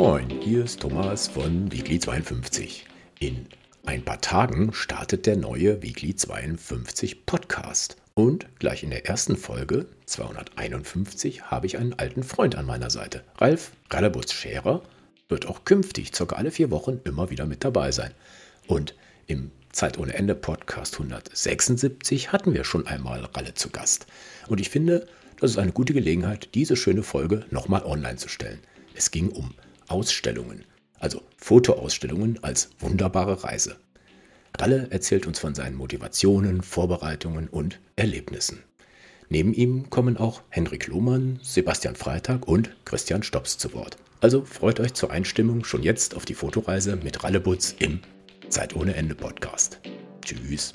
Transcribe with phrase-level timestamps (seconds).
[0.00, 2.86] Moin, hier ist Thomas von Weekly 52.
[3.18, 3.46] In
[3.84, 7.96] ein paar Tagen startet der neue Weekly 52 Podcast.
[8.14, 13.24] Und gleich in der ersten Folge, 251, habe ich einen alten Freund an meiner Seite.
[13.38, 14.84] Ralf Rallebutz Scherer
[15.28, 18.12] wird auch künftig circa alle vier Wochen immer wieder mit dabei sein.
[18.68, 18.94] Und
[19.26, 24.06] im Zeit ohne Ende Podcast 176 hatten wir schon einmal Ralle zu Gast.
[24.46, 25.08] Und ich finde,
[25.40, 28.60] das ist eine gute Gelegenheit, diese schöne Folge nochmal online zu stellen.
[28.94, 29.54] Es ging um
[29.88, 30.64] Ausstellungen,
[30.98, 33.76] also Fotoausstellungen als wunderbare Reise.
[34.58, 38.62] Ralle erzählt uns von seinen Motivationen, Vorbereitungen und Erlebnissen.
[39.28, 43.98] Neben ihm kommen auch Henrik Lohmann, Sebastian Freitag und Christian Stops zu Wort.
[44.20, 48.00] Also freut euch zur Einstimmung schon jetzt auf die Fotoreise mit Rallebutz im
[48.48, 49.80] Zeit ohne Ende Podcast.
[50.22, 50.72] Tschüss.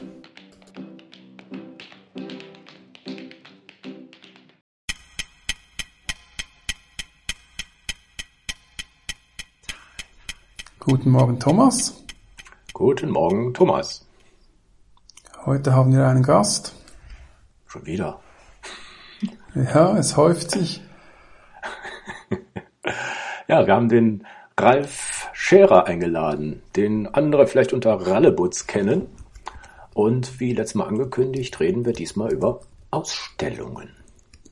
[10.86, 12.04] Guten Morgen, Thomas.
[12.74, 14.06] Guten Morgen, Thomas.
[15.46, 16.76] Heute haben wir einen Gast.
[17.68, 18.20] Schon wieder.
[19.56, 20.82] Ja, es häuft sich.
[23.48, 24.28] ja, wir haben den
[24.60, 29.08] Ralf Scherer eingeladen, den andere vielleicht unter Rallebutz kennen.
[29.94, 32.60] Und wie letztes Mal angekündigt, reden wir diesmal über
[32.92, 33.96] Ausstellungen.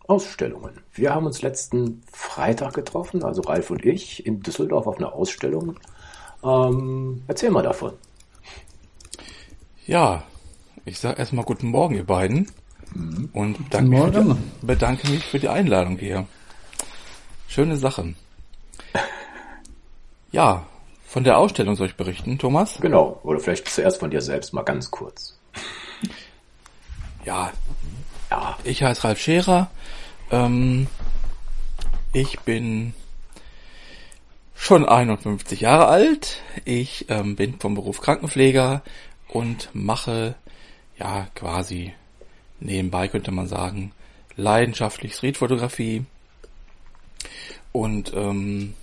[0.08, 0.80] Ausstellungen.
[0.94, 5.78] Wir haben uns letzten Freitag getroffen, also Ralf und ich, in Düsseldorf auf einer Ausstellung
[6.44, 7.94] ähm, erzähl mal davon.
[9.86, 10.23] Ja,
[10.86, 12.50] ich sage erstmal guten Morgen, ihr beiden.
[12.94, 13.30] Mhm.
[13.34, 16.28] Und bedanke mich, die, bedanke mich, für die Einladung hier.
[17.47, 18.16] Schöne Sachen.
[20.34, 20.66] Ja,
[21.06, 22.78] von der Ausstellung soll ich berichten, Thomas?
[22.80, 25.38] Genau, oder vielleicht zuerst von dir selbst mal ganz kurz.
[27.25, 27.52] Ja,
[28.30, 28.58] ja.
[28.64, 29.69] ich heiße Ralf Scherer.
[30.31, 30.88] Ähm,
[32.14, 32.94] ich bin
[34.62, 36.38] schon 51 Jahre alt.
[36.66, 38.84] Ich ähm, bin vom Beruf Krankenpfleger
[39.28, 40.35] und mache
[41.00, 41.94] ja quasi
[42.59, 43.91] nebenbei könnte man sagen
[44.35, 46.06] leidenschaftlich Streetfotografie
[47.72, 48.75] und ähm,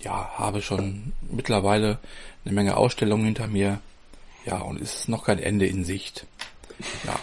[0.00, 1.98] ja habe schon mittlerweile
[2.44, 3.80] eine Menge Ausstellungen hinter mir.
[4.46, 6.26] Ja und ist noch kein Ende in Sicht.
[7.04, 7.18] Ja.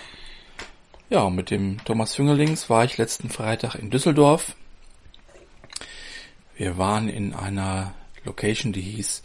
[1.09, 4.57] Ja, mit dem Thomas Jüngerlings war ich letzten Freitag in Düsseldorf
[6.59, 7.93] wir waren in einer
[8.25, 9.23] Location, die hieß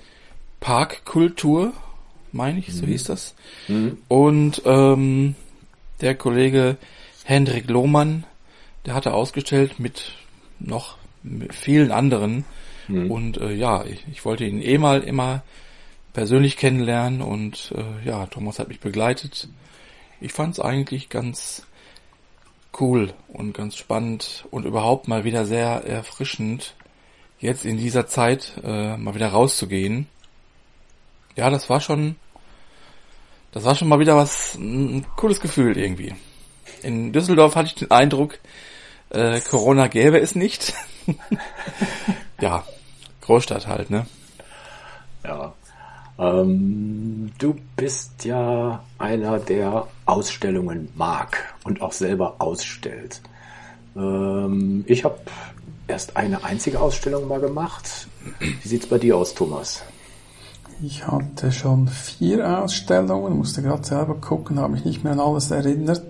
[0.60, 1.72] Parkkultur,
[2.30, 2.90] meine ich, so mhm.
[2.90, 3.34] hieß das.
[3.66, 3.98] Mhm.
[4.06, 5.34] Und ähm,
[6.00, 6.76] der Kollege
[7.24, 8.24] Hendrik Lohmann,
[8.86, 10.12] der hatte ausgestellt mit
[10.60, 12.44] noch mit vielen anderen.
[12.86, 13.10] Mhm.
[13.10, 15.42] Und äh, ja, ich, ich, wollte ihn eh mal immer
[16.12, 19.48] persönlich kennenlernen und äh, ja, Thomas hat mich begleitet.
[20.20, 21.66] Ich fand es eigentlich ganz
[22.78, 26.76] cool und ganz spannend und überhaupt mal wieder sehr erfrischend,
[27.40, 30.06] jetzt in dieser Zeit äh, mal wieder rauszugehen.
[31.36, 32.16] Ja, das war schon,
[33.52, 36.14] das war schon mal wieder was, ein cooles Gefühl irgendwie.
[36.82, 38.38] In Düsseldorf hatte ich den Eindruck,
[39.10, 40.74] äh, Corona gäbe es nicht.
[42.40, 42.64] ja,
[43.22, 44.06] Großstadt halt, ne?
[45.24, 45.52] Ja.
[46.18, 53.20] Ähm, du bist ja einer, der Ausstellungen mag und auch selber ausstellt.
[53.96, 55.18] Ähm, ich habe
[55.86, 58.08] erst eine einzige Ausstellung mal gemacht.
[58.38, 59.82] Wie sieht's bei dir aus, Thomas?
[60.82, 65.50] Ich hatte schon vier Ausstellungen, musste gerade selber gucken, habe mich nicht mehr an alles
[65.50, 66.02] erinnert.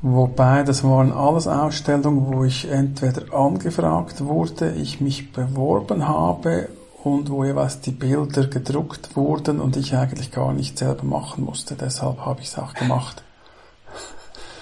[0.00, 6.68] Wobei, das waren alles Ausstellungen, wo ich entweder angefragt wurde, ich mich beworben habe
[7.02, 11.74] und wo jeweils die Bilder gedruckt wurden und ich eigentlich gar nicht selber machen musste.
[11.74, 13.22] Deshalb habe ich es auch gemacht.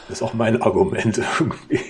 [0.08, 1.80] Das ist auch mein Argument irgendwie.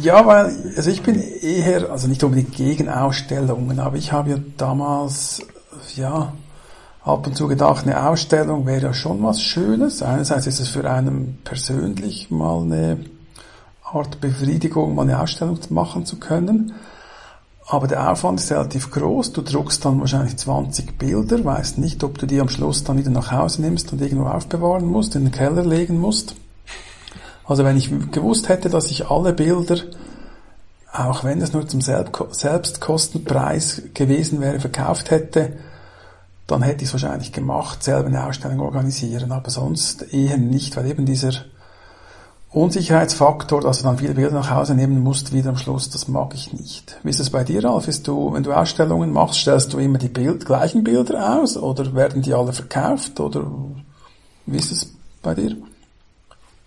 [0.00, 4.36] Ja, weil, also ich bin eher, also nicht unbedingt gegen Ausstellungen, aber ich habe ja
[4.56, 5.42] damals,
[5.96, 6.32] ja,
[7.04, 10.02] ab und zu gedacht, eine Ausstellung wäre ja schon was Schönes.
[10.02, 12.98] Einerseits ist es für einen persönlich mal eine
[13.82, 16.72] Art Befriedigung, mal eine Ausstellung machen zu können.
[17.66, 19.32] Aber der Aufwand ist relativ groß.
[19.32, 23.10] Du druckst dann wahrscheinlich 20 Bilder, weißt nicht, ob du die am Schluss dann wieder
[23.10, 26.34] nach Hause nimmst und irgendwo aufbewahren musst, in den Keller legen musst.
[27.50, 29.78] Also wenn ich gewusst hätte, dass ich alle Bilder,
[30.92, 35.54] auch wenn es nur zum Selbstkostenpreis gewesen wäre, verkauft hätte,
[36.46, 40.86] dann hätte ich es wahrscheinlich gemacht, selber eine Ausstellung organisieren, aber sonst eher nicht, weil
[40.86, 41.32] eben dieser
[42.50, 46.34] Unsicherheitsfaktor, dass du dann viele Bilder nach Hause nehmen musst, wieder am Schluss, das mag
[46.34, 46.98] ich nicht.
[47.02, 47.88] Wie ist es bei dir, Ralf?
[47.88, 51.96] Ist du, wenn du Ausstellungen machst, stellst du immer die Bild, gleichen Bilder aus oder
[51.96, 53.44] werden die alle verkauft oder
[54.46, 55.56] wie ist es bei dir?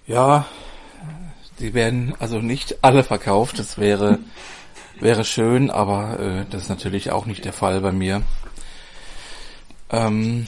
[0.06, 0.46] Ja,
[1.60, 3.60] die werden also nicht alle verkauft.
[3.60, 4.20] Das wäre
[5.00, 8.24] wäre schön, aber äh, das ist natürlich auch nicht der Fall bei mir.
[9.90, 10.48] Ähm,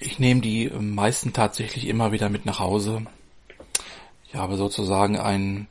[0.00, 3.02] ich nehme die meisten tatsächlich immer wieder mit nach Hause.
[4.28, 5.66] Ich habe sozusagen ein,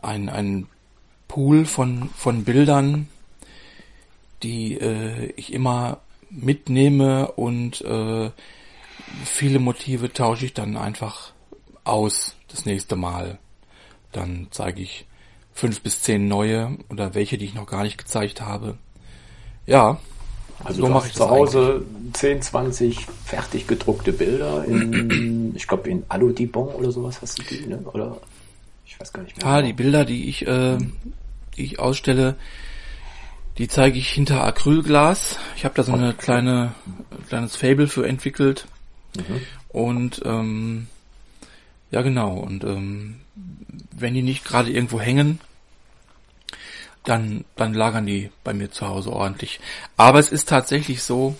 [0.00, 0.66] ein, ein
[1.28, 3.08] Pool von, von Bildern,
[4.42, 6.00] die äh, ich immer
[6.30, 8.30] mitnehme und äh,
[9.24, 11.32] viele Motive tausche ich dann einfach
[11.84, 13.38] aus das nächste Mal.
[14.12, 15.06] Dann zeige ich
[15.52, 18.78] fünf bis zehn neue oder welche, die ich noch gar nicht gezeigt habe.
[19.66, 19.98] Ja,
[20.64, 22.14] also so mache ich zu Hause eigentlich.
[22.14, 27.66] 10, 20 fertig gedruckte Bilder in, ich glaube in Alu-Dibon oder sowas hast du die,
[27.66, 27.78] ne?
[27.92, 28.18] Oder
[28.86, 29.46] ich weiß gar nicht mehr.
[29.46, 29.66] Ah, genau.
[29.66, 30.78] die Bilder, die ich, äh,
[31.56, 32.36] die ich ausstelle,
[33.58, 35.38] die zeige ich hinter Acrylglas.
[35.56, 36.74] Ich habe da so eine kleine
[37.28, 38.66] kleines Fable für entwickelt.
[39.16, 39.40] Mhm.
[39.68, 40.86] Und ähm,
[41.92, 43.20] ja genau, und ähm,
[43.92, 45.40] wenn die nicht gerade irgendwo hängen,
[47.04, 49.60] dann, dann lagern die bei mir zu Hause ordentlich.
[49.96, 51.36] Aber es ist tatsächlich so,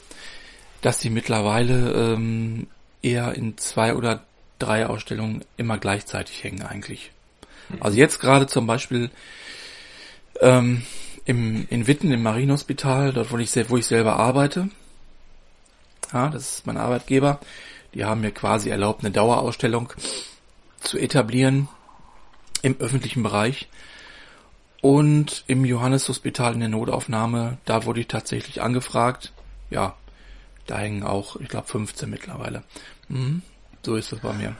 [0.81, 2.66] dass die mittlerweile ähm,
[3.00, 4.25] eher in zwei oder
[4.58, 7.10] drei Ausstellungen immer gleichzeitig hängen eigentlich.
[7.81, 9.10] Also jetzt gerade zum Beispiel
[10.40, 10.82] ähm,
[11.25, 14.69] im, in Witten im Marienhospital, dort wo ich, wo ich selber arbeite.
[16.12, 17.40] Ja, das ist mein Arbeitgeber.
[17.94, 19.93] Die haben mir quasi erlaubt, eine Dauerausstellung
[20.82, 21.69] zu etablieren
[22.62, 23.69] im öffentlichen Bereich.
[24.81, 29.32] Und im Johanneshospital in der Notaufnahme, da wurde ich tatsächlich angefragt.
[29.70, 29.94] Ja,
[30.67, 32.62] da hängen auch, ich glaube, 15 mittlerweile.
[33.08, 33.43] Mhm,
[33.82, 34.56] so ist es bei mir.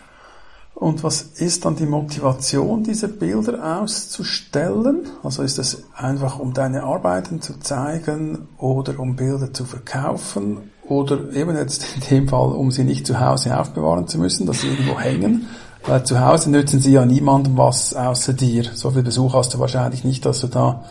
[0.75, 5.09] Und was ist dann die Motivation, diese Bilder auszustellen?
[5.23, 11.33] Also ist es einfach, um deine Arbeiten zu zeigen oder um Bilder zu verkaufen oder
[11.35, 14.69] eben jetzt in dem Fall, um sie nicht zu Hause aufbewahren zu müssen, dass sie
[14.69, 15.47] irgendwo hängen?
[15.87, 18.65] Weil zu Hause nützen sie ja niemandem was außer dir.
[18.75, 20.85] So viel Besuch hast du wahrscheinlich nicht, dass du da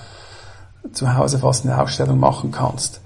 [0.91, 3.01] zu Hause fast eine Ausstellung machen kannst.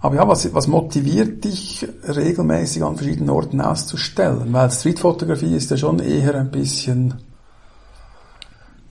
[0.00, 4.52] Aber ja, was, was motiviert dich regelmäßig an verschiedenen Orten auszustellen?
[4.52, 7.14] Weil Streetfotografie ist ja schon eher ein bisschen,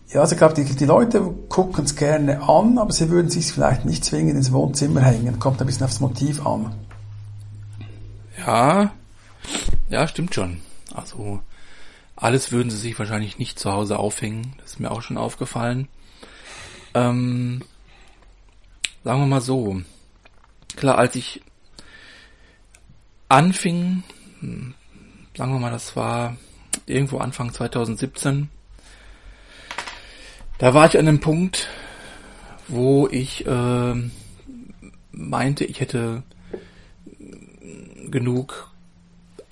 [0.10, 3.54] ja, also ich glaube, die, die Leute gucken es gerne an, aber sie würden sich
[3.54, 5.38] vielleicht nicht zwingend ins Wohnzimmer hängen.
[5.38, 6.74] Kommt ein bisschen aufs Motiv an.
[8.46, 8.92] Ja,
[9.90, 10.58] ja, stimmt schon.
[10.96, 11.42] Also,
[12.24, 14.54] alles würden sie sich wahrscheinlich nicht zu Hause aufhängen.
[14.60, 15.90] Das ist mir auch schon aufgefallen.
[16.94, 17.62] Ähm,
[19.04, 19.82] sagen wir mal so
[20.78, 21.42] klar, als ich
[23.28, 24.04] anfing,
[24.40, 24.74] hm,
[25.36, 26.38] sagen wir mal, das war
[26.86, 28.50] irgendwo Anfang 2017,
[30.60, 31.68] da war ich an einem Punkt,
[32.70, 33.96] wo ich äh,
[35.12, 36.24] meinte, ich hätte
[38.10, 38.73] genug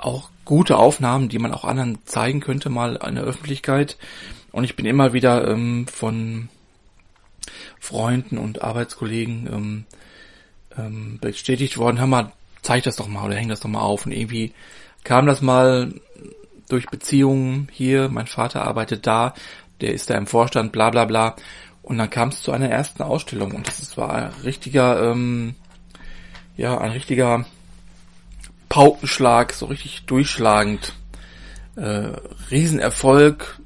[0.02, 3.98] auch gute Aufnahmen, die man auch anderen zeigen könnte, mal an der Öffentlichkeit.
[4.52, 6.50] Und ich bin immer wieder ähm, von
[7.80, 9.86] Freunden und Arbeitskollegen ähm,
[10.78, 12.32] ähm, bestätigt worden, hör mal,
[12.62, 14.06] zeig das doch mal oder häng das doch mal auf.
[14.06, 14.54] Und irgendwie
[15.04, 15.94] kam das mal
[16.70, 19.34] durch Beziehungen hier, mein Vater arbeitet da,
[19.82, 21.36] der ist da im Vorstand, bla bla bla.
[21.82, 25.56] Und dann kam es zu einer ersten Ausstellung und das war ein richtiger, ähm,
[26.56, 27.46] ja, ein richtiger
[28.72, 30.94] Paukenschlag, so richtig durchschlagend.
[31.76, 32.14] Äh,
[32.50, 33.60] Riesenerfolg,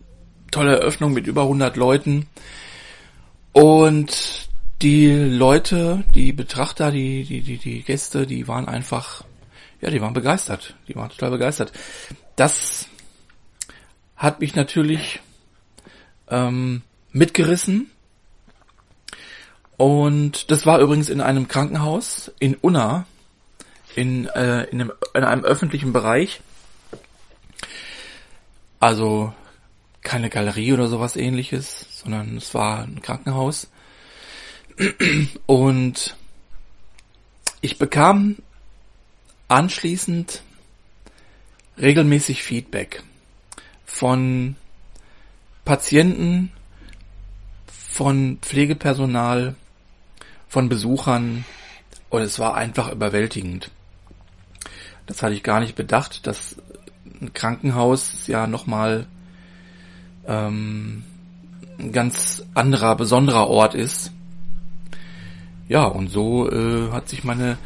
[0.50, 2.26] tolle Eröffnung mit über 100 Leuten.
[3.52, 4.50] Und
[4.82, 9.24] die Leute, die Betrachter, die, die, die, die Gäste, die waren einfach,
[9.80, 10.74] ja, die waren begeistert.
[10.88, 11.72] Die waren total begeistert.
[12.36, 12.88] Das
[14.16, 15.20] hat mich natürlich
[16.30, 16.82] ähm,
[17.12, 17.92] mitgerissen.
[19.78, 23.06] Und das war übrigens in einem Krankenhaus in Unna,
[23.96, 26.42] in, äh, in, einem, in einem öffentlichen Bereich.
[28.80, 29.34] Also
[30.02, 33.70] keine Galerie oder sowas ähnliches, sondern es war ein Krankenhaus.
[35.46, 36.16] Und
[37.62, 38.36] ich bekam
[39.48, 40.44] anschließend
[41.78, 43.02] regelmäßig Feedback
[43.86, 44.56] von
[45.64, 46.52] Patienten,
[47.68, 49.56] von Pflegepersonal,
[50.48, 51.46] von Besuchern
[52.10, 53.72] und es war einfach überwältigend.
[55.06, 56.56] Das hatte ich gar nicht bedacht, dass
[57.22, 59.06] ein Krankenhaus ja nochmal
[60.28, 61.04] ähm,
[61.78, 64.12] ein ganz anderer, besonderer Ort ist
[65.68, 67.58] ja, und so äh, hat sich meine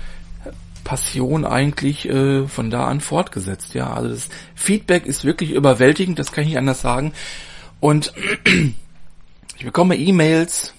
[0.84, 3.74] Passion eigentlich äh, von da an fortgesetzt.
[3.74, 7.13] Ja, also das Feedback ist wirklich überwältigend, das kann ich nicht anders sagen.
[7.79, 8.13] Und
[9.58, 10.74] ich bekomme E-Mails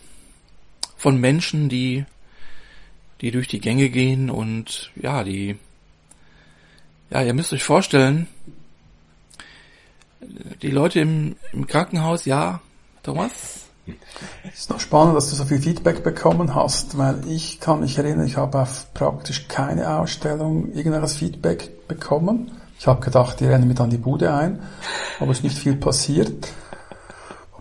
[0.96, 2.04] von Menschen, die
[3.20, 5.58] die durch die Gänge gehen und ja, die
[7.10, 8.26] ja, ihr müsst euch vorstellen,
[10.62, 12.60] die Leute im, im Krankenhaus, ja,
[13.02, 13.60] Thomas?
[14.54, 18.26] ist noch spannend, dass du so viel Feedback bekommen hast, weil ich kann mich erinnern,
[18.26, 22.52] ich habe auf praktisch keine Ausstellung irgendwelches Feedback bekommen.
[22.78, 24.60] Ich habe gedacht, die rennen mir dann die Bude ein,
[25.18, 26.48] aber es ist nicht viel passiert.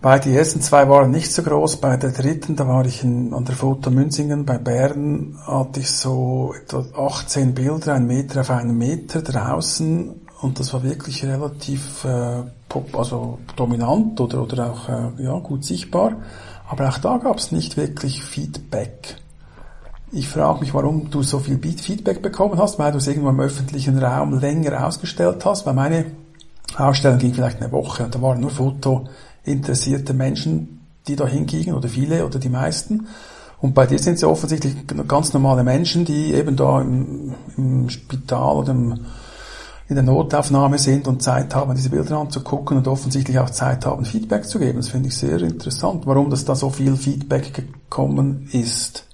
[0.01, 1.81] Wobei die ersten zwei waren nicht so groß.
[1.81, 5.91] Bei der dritten, da war ich in, an der Foto Münzingen bei Bern, hatte ich
[5.91, 12.05] so etwa 18 Bilder, ein Meter auf einen Meter draußen und das war wirklich relativ
[12.05, 16.13] äh, pop, also dominant oder, oder auch äh, ja, gut sichtbar.
[16.69, 19.17] Aber auch da gab es nicht wirklich Feedback.
[20.13, 23.39] Ich frage mich, warum du so viel Feedback bekommen hast, weil du es irgendwo im
[23.41, 26.05] öffentlichen Raum länger ausgestellt hast, weil meine
[26.77, 28.49] Ausstellung ging vielleicht eine Woche und da waren nur
[29.49, 33.07] fotointeressierte Menschen, die da hingingen oder viele oder die meisten.
[33.59, 34.75] Und bei dir sind es ja offensichtlich
[35.07, 38.99] ganz normale Menschen, die eben da im, im Spital oder im
[39.87, 44.05] in der Notaufnahme sind und Zeit haben, diese Bilder anzugucken und offensichtlich auch Zeit haben,
[44.05, 44.77] Feedback zu geben.
[44.77, 49.05] Das finde ich sehr interessant, warum das da so viel Feedback gekommen ist.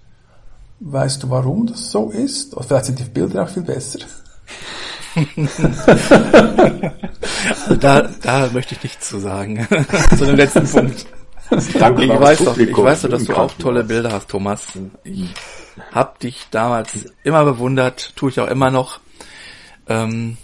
[0.82, 2.58] Weißt du, warum das so ist?
[2.60, 4.00] Vielleicht sind die Bilder auch viel besser.
[7.60, 9.68] Also da, da möchte ich nichts zu sagen.
[10.18, 11.06] zu dem letzten Punkt.
[11.78, 14.66] Danke, ich weiß doch, ich weiß doch, dass du auch tolle Bilder hast, Thomas.
[15.04, 15.30] Ich
[15.92, 19.00] hab dich damals immer bewundert, tue ich auch immer noch.
[19.88, 20.38] Ähm,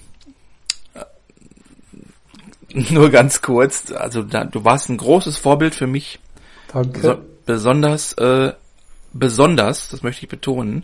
[2.73, 6.19] nur ganz kurz, also da, du warst ein großes Vorbild für mich.
[6.71, 7.01] Danke.
[7.01, 8.53] So, besonders, äh,
[9.13, 10.83] besonders, das möchte ich betonen,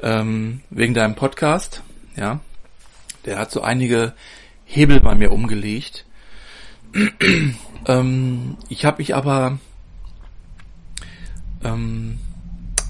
[0.00, 1.82] ähm, wegen deinem Podcast,
[2.16, 2.40] ja.
[3.24, 4.14] Der hat so einige
[4.64, 6.04] Hebel bei mir umgelegt.
[7.86, 9.58] ähm, ich habe mich aber
[11.62, 12.18] ähm,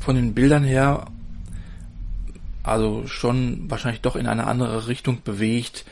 [0.00, 1.06] von den Bildern her
[2.64, 5.84] also schon wahrscheinlich doch in eine andere Richtung bewegt,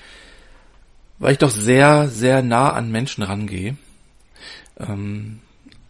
[1.19, 3.77] weil ich doch sehr, sehr nah an Menschen rangehe.
[4.79, 5.41] Ähm,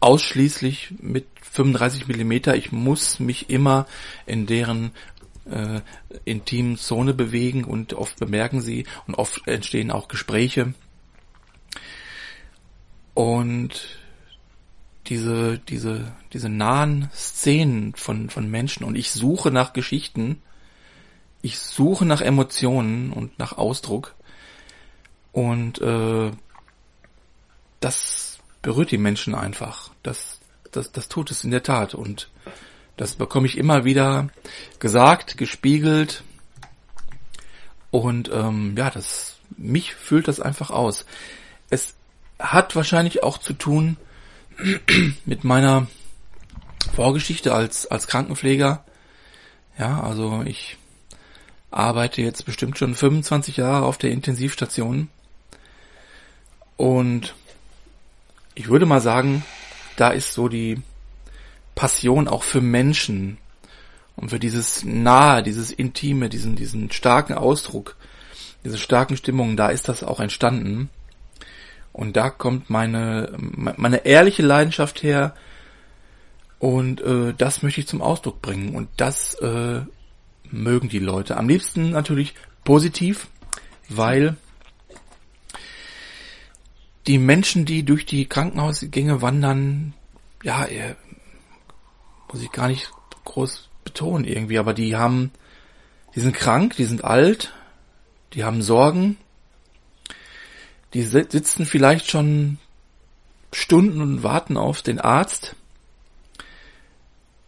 [0.01, 2.57] ausschließlich mit 35 Millimeter.
[2.57, 3.87] Ich muss mich immer
[4.27, 4.91] in deren
[5.51, 5.81] äh,
[6.25, 10.75] intimen Zone bewegen und oft bemerken sie und oft entstehen auch Gespräche.
[13.15, 13.99] Und
[15.07, 20.41] diese, diese, diese nahen Szenen von, von Menschen und ich suche nach Geschichten,
[21.43, 24.15] ich suche nach Emotionen und nach Ausdruck
[25.33, 26.31] und äh,
[27.81, 29.91] das berührt die Menschen einfach.
[30.03, 31.95] Das, das, das tut es in der Tat.
[31.95, 32.31] Und
[33.03, 34.29] das bekomme ich immer wieder
[34.79, 36.23] gesagt, gespiegelt.
[37.91, 41.05] Und ähm, ja, das mich füllt das einfach aus.
[41.69, 41.97] Es
[42.39, 43.97] hat wahrscheinlich auch zu tun
[45.25, 45.89] mit meiner
[46.95, 48.85] Vorgeschichte als als Krankenpfleger.
[49.81, 50.77] Ja, also ich
[51.73, 55.09] arbeite jetzt bestimmt schon 25 Jahre auf der Intensivstation
[56.77, 57.35] und
[58.55, 59.45] ich würde mal sagen,
[59.97, 60.81] da ist so die
[61.75, 63.39] Passion auch für Menschen
[64.17, 67.97] und für dieses Nahe, dieses Intime, diesen, diesen starken Ausdruck,
[68.65, 70.91] diese starken Stimmungen, da ist das auch entstanden.
[71.93, 75.35] Und da kommt meine, meine ehrliche Leidenschaft her
[76.59, 78.75] und äh, das möchte ich zum Ausdruck bringen.
[78.75, 79.81] Und das äh,
[80.51, 81.37] mögen die Leute.
[81.37, 83.27] Am liebsten natürlich positiv,
[83.89, 84.37] weil
[87.09, 89.95] die Menschen, die durch die Krankenhausgänge wandern,
[90.45, 90.67] ja,
[92.33, 92.91] muss ich gar nicht
[93.25, 95.33] groß betonen irgendwie, aber die haben,
[96.15, 97.53] die sind krank, die sind alt,
[98.33, 99.19] die haben Sorgen,
[100.95, 102.59] die sitzen vielleicht schon
[103.53, 105.57] Stunden und warten auf den Arzt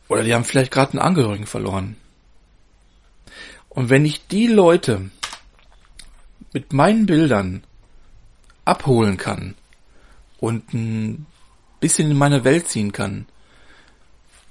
[0.08, 1.96] oder die haben vielleicht gerade einen Angehörigen verloren.
[3.70, 5.10] Und wenn ich die Leute
[6.52, 7.64] mit meinen Bildern
[8.64, 9.54] abholen kann
[10.38, 11.26] und ein
[11.80, 13.26] bisschen in meine Welt ziehen kann,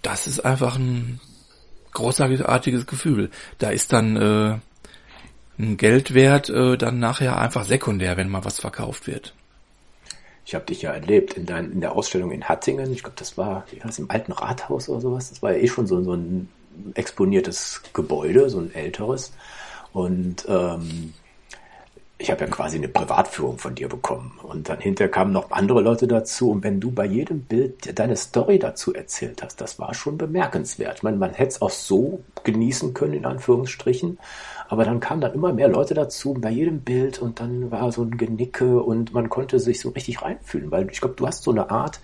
[0.04, 1.20] das ist einfach ein
[1.94, 3.32] großartiges Gefühl.
[3.58, 4.60] Da ist dann äh,
[5.58, 9.34] ein Geldwert äh, dann nachher einfach sekundär, wenn mal was verkauft wird.
[10.46, 12.92] Ich habe dich ja erlebt in, dein, in der Ausstellung in Hattingen.
[12.92, 15.30] Ich glaube, das war, war das, im alten Rathaus oder sowas.
[15.30, 16.50] Das war ja eh schon so, so ein
[16.96, 19.32] exponiertes Gebäude, so ein älteres.
[19.94, 21.14] Und ähm,
[22.24, 24.40] ich habe ja quasi eine Privatführung von dir bekommen.
[24.44, 26.52] Und dann hinterher kamen noch andere Leute dazu.
[26.52, 30.96] Und wenn du bei jedem Bild deine Story dazu erzählt hast, das war schon bemerkenswert.
[30.98, 34.20] Ich meine, man hätte es auch so genießen können, in Anführungsstrichen.
[34.70, 38.04] Aber dann kamen dann immer mehr Leute dazu bei jedem Bild und dann war so
[38.04, 41.52] ein Genicke und man konnte sich so richtig reinfühlen, weil ich glaube, du hast so
[41.52, 42.00] eine Art,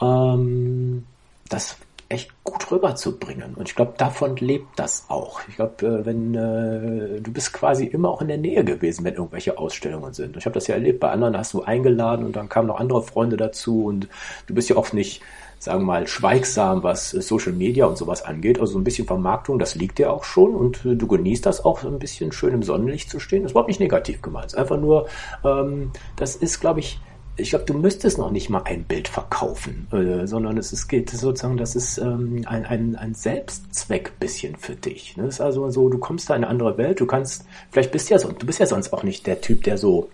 [0.00, 1.06] ähm,
[1.48, 1.76] das
[2.10, 3.54] echt gut rüberzubringen.
[3.54, 5.40] Und ich glaube, davon lebt das auch.
[5.48, 9.14] Ich glaube, äh, wenn äh, du bist quasi immer auch in der Nähe gewesen, wenn
[9.14, 10.36] irgendwelche Ausstellungen sind.
[10.36, 11.00] Ich habe das ja erlebt.
[11.00, 14.08] Bei anderen hast du eingeladen und dann kamen noch andere Freunde dazu und
[14.48, 15.22] du bist ja oft nicht
[15.60, 18.58] sagen wir mal, schweigsam, was Social Media und sowas angeht.
[18.58, 21.64] Also so ein bisschen Vermarktung, das liegt dir auch schon und äh, du genießt das
[21.64, 23.42] auch, ein bisschen schön im Sonnenlicht zu stehen.
[23.42, 24.46] Das ist überhaupt nicht negativ gemeint.
[24.46, 25.06] Es ist einfach nur,
[25.44, 26.98] ähm, das ist, glaube ich,
[27.40, 31.10] ich glaube, du müsstest noch nicht mal ein Bild verkaufen, äh, sondern es ist, geht
[31.10, 35.16] sozusagen, das ist ähm, ein, ein, ein Selbstzweck bisschen für dich.
[35.16, 35.24] Ne?
[35.24, 38.10] Das ist also so, du kommst da in eine andere Welt, du kannst, vielleicht bist
[38.10, 40.08] ja so, du bist ja sonst auch nicht der Typ, der so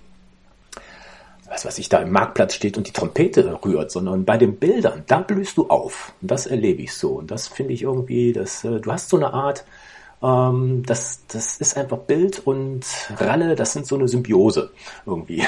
[1.49, 5.05] was weiß ich, da im Marktplatz steht und die Trompete rührt, sondern bei den Bildern,
[5.07, 6.13] da blühst du auf.
[6.21, 7.13] Und das erlebe ich so.
[7.13, 9.65] Und das finde ich irgendwie, dass äh, du hast so eine Art,
[10.23, 12.85] ähm, das, das ist einfach Bild und
[13.17, 14.71] Ralle, das sind so eine Symbiose
[15.05, 15.45] irgendwie.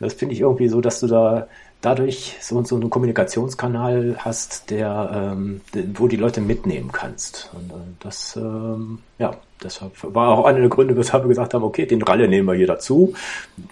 [0.00, 1.48] Das finde ich irgendwie so, dass du da
[1.80, 5.60] dadurch so, so einen Kommunikationskanal hast, der, ähm,
[5.94, 7.50] wo die Leute mitnehmen kannst.
[7.54, 11.64] Und äh, das, ähm, ja, das war auch einer der Gründe, weshalb wir gesagt haben,
[11.64, 13.14] okay, den Ralle nehmen wir hier dazu.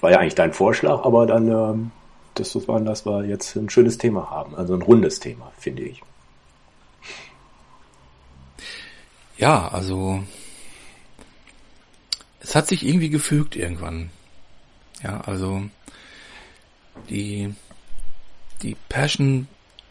[0.01, 1.91] War ja eigentlich dein Vorschlag, aber dann, ähm,
[2.35, 6.03] das war, dass wir jetzt ein schönes Thema haben, also ein rundes Thema, finde ich.
[9.37, 10.23] Ja, also
[12.41, 14.11] es hat sich irgendwie gefügt irgendwann.
[15.03, 15.63] Ja, also
[17.09, 17.55] die
[18.63, 19.49] die Passion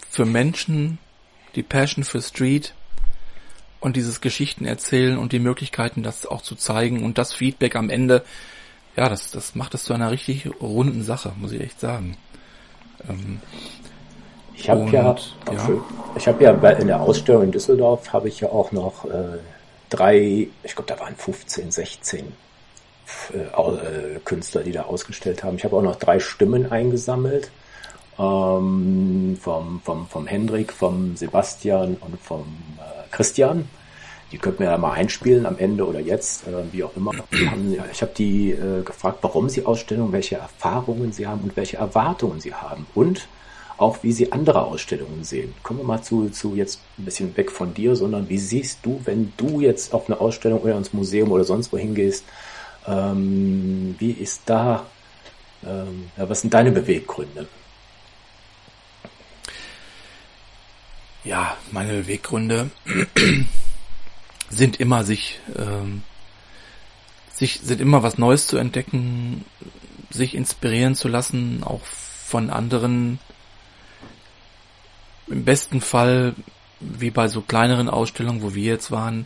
[0.09, 0.97] für Menschen,
[1.55, 2.73] die Passion für Street
[3.79, 7.89] und dieses Geschichten erzählen und die Möglichkeiten, das auch zu zeigen und das Feedback am
[7.89, 8.23] Ende,
[8.95, 12.17] ja, das, das macht es zu einer richtig runden Sache, muss ich echt sagen.
[13.09, 13.41] Ähm,
[14.55, 15.15] ich habe ja,
[15.51, 15.69] ja.
[16.15, 19.39] ich habe ja in der Ausstellung in Düsseldorf habe ich ja auch noch äh,
[19.89, 22.33] drei, ich glaube, da waren 15, 16
[23.33, 25.57] äh, äh, Künstler, die da ausgestellt haben.
[25.57, 27.51] Ich habe auch noch drei Stimmen eingesammelt
[28.19, 32.41] ähm, vom, vom, vom Hendrik, vom Sebastian und vom
[32.77, 33.67] äh, Christian.
[34.31, 37.11] Die könnten wir ja mal einspielen am Ende oder jetzt, äh, wie auch immer.
[37.11, 41.77] Haben, ich habe die äh, gefragt, warum sie Ausstellungen, welche Erfahrungen sie haben und welche
[41.77, 43.27] Erwartungen sie haben und
[43.77, 45.53] auch wie sie andere Ausstellungen sehen.
[45.63, 49.01] Kommen wir mal zu, zu jetzt ein bisschen weg von dir, sondern wie siehst du,
[49.05, 52.25] wenn du jetzt auf eine Ausstellung oder ins Museum oder sonst wohin gehst,
[52.87, 54.85] ähm, wie ist da,
[55.65, 57.47] ähm, ja, was sind deine Beweggründe?
[61.23, 62.69] Ja, meine Beweggründe
[64.49, 66.03] sind immer sich, ähm,
[67.33, 69.45] sich sind immer was Neues zu entdecken,
[70.09, 73.19] sich inspirieren zu lassen, auch von anderen.
[75.27, 76.35] Im besten Fall,
[76.79, 79.25] wie bei so kleineren Ausstellungen, wo wir jetzt waren,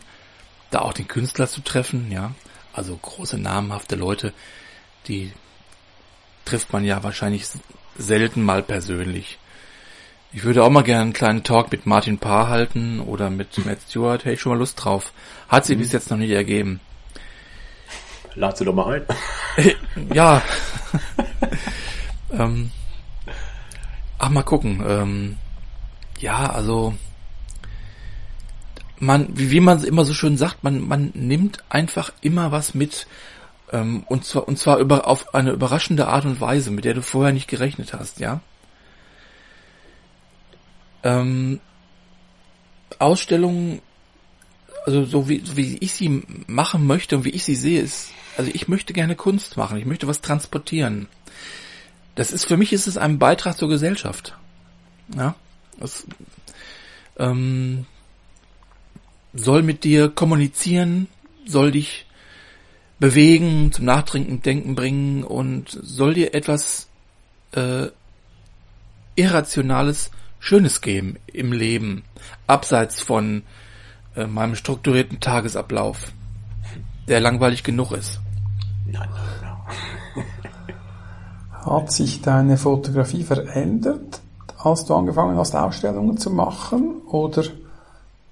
[0.70, 2.32] da auch den Künstler zu treffen, ja.
[2.72, 4.32] Also große namhafte Leute,
[5.08, 5.32] die
[6.44, 7.46] trifft man ja wahrscheinlich
[7.96, 9.38] selten mal persönlich.
[10.32, 13.78] Ich würde auch mal gerne einen kleinen Talk mit Martin Paar halten oder mit Matt
[13.88, 14.24] Stewart.
[14.24, 15.12] Hätte ich schon mal Lust drauf.
[15.48, 15.80] Hat sie mhm.
[15.80, 16.80] bis jetzt noch nicht ergeben.
[18.34, 19.02] Lad sie doch mal
[19.56, 20.14] ein.
[20.14, 20.42] ja.
[22.30, 22.70] ähm,
[24.18, 24.84] ach, mal gucken.
[24.86, 25.36] Ähm,
[26.20, 26.94] ja, also
[29.00, 33.06] man, wie, wie man immer so schön sagt, man, man nimmt einfach immer was mit.
[33.72, 37.02] Ähm, und zwar, und zwar über, auf eine überraschende Art und Weise, mit der du
[37.02, 38.40] vorher nicht gerechnet hast, ja.
[41.04, 41.60] Ähm,
[42.98, 43.80] Ausstellungen,
[44.84, 48.10] also so wie, so wie ich sie machen möchte und wie ich sie sehe, ist,
[48.36, 51.08] also ich möchte gerne Kunst machen, ich möchte was transportieren.
[52.14, 54.36] Das ist, für mich ist es ein Beitrag zur Gesellschaft.
[55.14, 55.36] Ja,
[55.80, 56.06] das,
[57.18, 57.86] ähm,
[59.34, 61.08] soll mit dir kommunizieren,
[61.46, 62.06] soll dich
[62.98, 66.88] bewegen, zum Nachdenken, Denken bringen und soll dir etwas
[67.52, 67.86] äh,
[69.14, 70.10] Irrationales
[70.40, 72.04] Schönes geben im Leben,
[72.46, 73.42] abseits von
[74.14, 76.12] äh, meinem strukturierten Tagesablauf,
[77.08, 78.20] der langweilig genug ist.
[78.86, 79.06] No, no,
[80.16, 80.24] no.
[81.80, 84.20] Hat sich deine Fotografie verändert,
[84.58, 87.02] als du angefangen hast, Ausstellungen zu machen?
[87.06, 87.44] Oder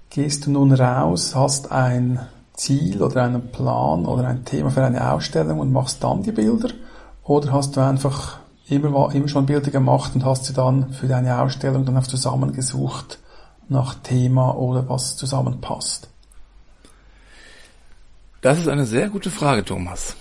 [0.09, 2.19] gehst du nun raus, hast ein
[2.53, 6.69] Ziel oder einen Plan oder ein Thema für eine Ausstellung und machst dann die Bilder?
[7.23, 11.39] Oder hast du einfach immer, immer schon Bilder gemacht und hast sie dann für deine
[11.39, 13.19] Ausstellung dann auch zusammengesucht
[13.69, 16.09] nach Thema oder was zusammenpasst?
[18.41, 20.15] Das ist eine sehr gute Frage, Thomas.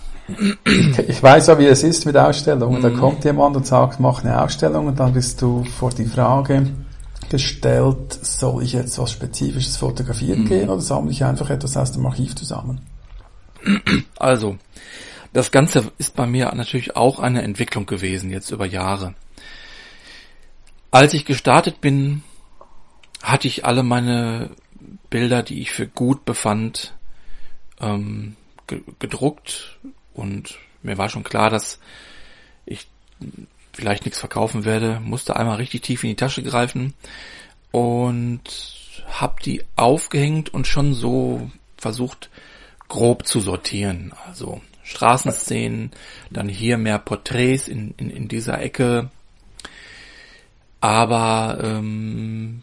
[1.07, 2.83] Ich weiß ja, wie es ist mit Ausstellungen.
[2.83, 2.99] Da mhm.
[2.99, 6.67] kommt jemand und sagt, mach eine Ausstellung und dann bist du vor die Frage
[7.29, 10.49] gestellt, soll ich jetzt was Spezifisches fotografieren mhm.
[10.49, 12.81] gehen oder sammle ich einfach etwas aus dem Archiv zusammen?
[14.19, 14.57] Also,
[15.33, 19.15] das Ganze ist bei mir natürlich auch eine Entwicklung gewesen, jetzt über Jahre.
[20.91, 22.23] Als ich gestartet bin,
[23.23, 24.51] hatte ich alle meine
[25.11, 26.95] Bilder, die ich für gut befand,
[27.81, 28.37] ähm,
[28.99, 29.79] gedruckt
[30.17, 31.79] und mir war schon klar, dass
[32.65, 32.89] ich
[33.73, 36.95] vielleicht nichts verkaufen werde, musste einmal richtig tief in die Tasche greifen
[37.71, 38.43] und
[39.07, 42.31] habe die aufgehängt und schon so versucht
[42.89, 44.13] grob zu sortieren.
[44.27, 45.91] Also Straßenszenen,
[46.31, 49.11] dann hier mehr Porträts in, in, in dieser Ecke.
[50.81, 52.63] Aber ähm,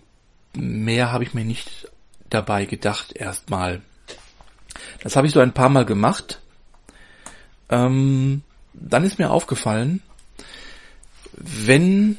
[0.54, 1.90] mehr habe ich mir nicht
[2.30, 3.82] dabei gedacht erstmal.
[5.04, 6.40] Das habe ich so ein paar Mal gemacht.
[7.70, 8.42] Ähm,
[8.74, 10.02] dann ist mir aufgefallen,
[11.38, 12.18] wenn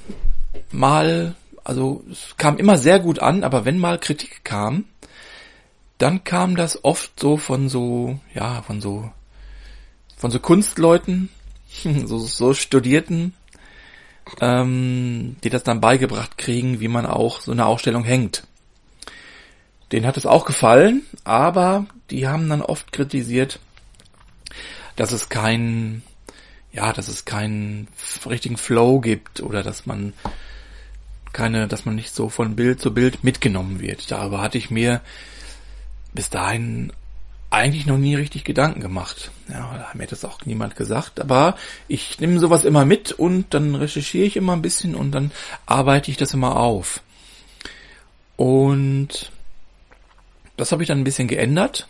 [0.70, 4.84] mal, also es kam immer sehr gut an, aber wenn mal Kritik kam,
[5.98, 9.10] dann kam das oft so von so, ja, von so,
[10.16, 11.28] von so Kunstleuten,
[12.04, 13.34] so, so Studierten,
[14.40, 18.44] ähm, die das dann beigebracht kriegen, wie man auch so eine Ausstellung hängt.
[19.92, 23.60] Den hat es auch gefallen, aber die haben dann oft kritisiert,
[24.96, 26.02] dass es kein,
[26.72, 27.88] ja, dass es keinen
[28.26, 30.12] richtigen Flow gibt oder dass man
[31.32, 34.10] keine, dass man nicht so von Bild zu Bild mitgenommen wird.
[34.10, 35.00] Darüber hatte ich mir
[36.12, 36.92] bis dahin
[37.50, 39.30] eigentlich noch nie richtig Gedanken gemacht.
[39.48, 41.20] Ja, da hat mir das auch niemand gesagt.
[41.20, 45.30] Aber ich nehme sowas immer mit und dann recherchiere ich immer ein bisschen und dann
[45.66, 47.00] arbeite ich das immer auf.
[48.36, 49.30] Und
[50.56, 51.88] das habe ich dann ein bisschen geändert.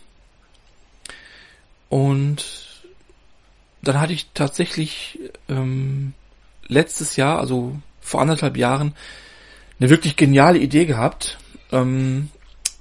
[1.89, 2.64] Und
[3.87, 5.19] dann hatte ich tatsächlich
[5.49, 6.13] ähm,
[6.67, 8.93] letztes Jahr, also vor anderthalb Jahren,
[9.79, 11.37] eine wirklich geniale Idee gehabt.
[11.71, 12.29] Ähm,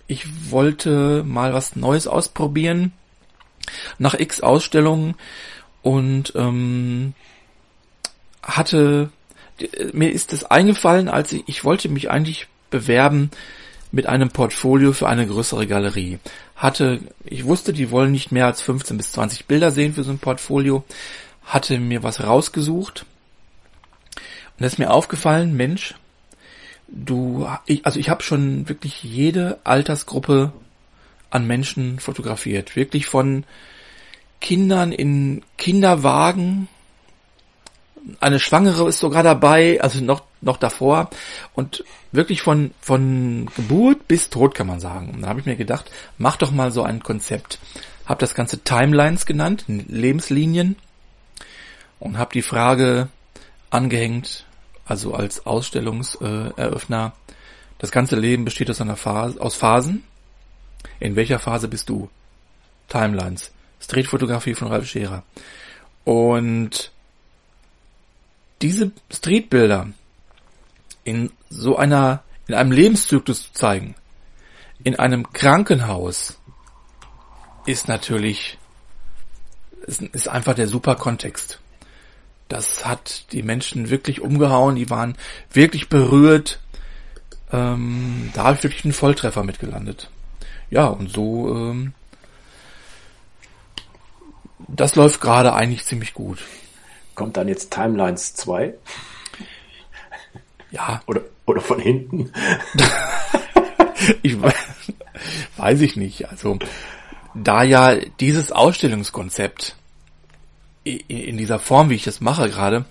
[0.06, 2.92] ich wollte mal was Neues ausprobieren
[3.98, 5.14] nach X Ausstellungen
[5.82, 7.14] und ähm,
[8.42, 9.10] hatte
[9.92, 13.30] mir ist es eingefallen, als ich, ich wollte mich eigentlich bewerben
[13.94, 16.18] mit einem Portfolio für eine größere Galerie.
[16.56, 20.10] Hatte, ich wusste, die wollen nicht mehr als 15 bis 20 Bilder sehen für so
[20.10, 20.84] ein Portfolio,
[21.44, 23.06] hatte mir was rausgesucht
[24.58, 25.94] und ist mir aufgefallen, Mensch,
[26.88, 30.52] du, ich, also ich habe schon wirklich jede Altersgruppe
[31.30, 32.74] an Menschen fotografiert.
[32.74, 33.44] Wirklich von
[34.40, 36.68] Kindern in Kinderwagen.
[38.20, 41.10] Eine Schwangere ist sogar dabei, also noch, noch davor.
[41.54, 45.10] Und wirklich von, von Geburt bis Tod kann man sagen.
[45.14, 47.58] Und da habe ich mir gedacht, mach doch mal so ein Konzept.
[48.06, 50.76] Hab das Ganze Timelines genannt, Lebenslinien.
[51.98, 53.08] Und habe die Frage
[53.70, 54.44] angehängt,
[54.84, 57.14] also als Ausstellungseröffner.
[57.78, 60.04] Das ganze Leben besteht aus einer Phase, aus Phasen.
[61.00, 62.10] In welcher Phase bist du?
[62.88, 63.50] Timelines.
[63.80, 65.22] Streetfotografie von Ralf Scherer.
[66.04, 66.92] Und
[68.62, 69.88] diese Streetbilder
[71.04, 73.94] in so einer, in einem Lebenszyklus zu zeigen,
[74.82, 76.38] in einem Krankenhaus,
[77.66, 78.58] ist natürlich,
[79.86, 81.60] ist einfach der super Kontext
[82.48, 85.16] das hat die Menschen wirklich umgehauen, die waren
[85.52, 86.60] wirklich berührt.
[87.52, 90.10] Ähm, da habe ich wirklich einen Volltreffer mitgelandet.
[90.70, 91.94] Ja, und so, ähm,
[94.68, 96.44] das läuft gerade eigentlich ziemlich gut.
[97.14, 98.74] Kommt dann jetzt Timelines 2?
[100.70, 101.02] Ja.
[101.06, 102.32] Oder, oder von hinten?
[104.22, 104.36] ich
[105.56, 106.28] weiß ich nicht.
[106.28, 106.58] Also,
[107.34, 109.76] da ja dieses Ausstellungskonzept
[110.84, 112.84] in dieser Form, wie ich das mache gerade,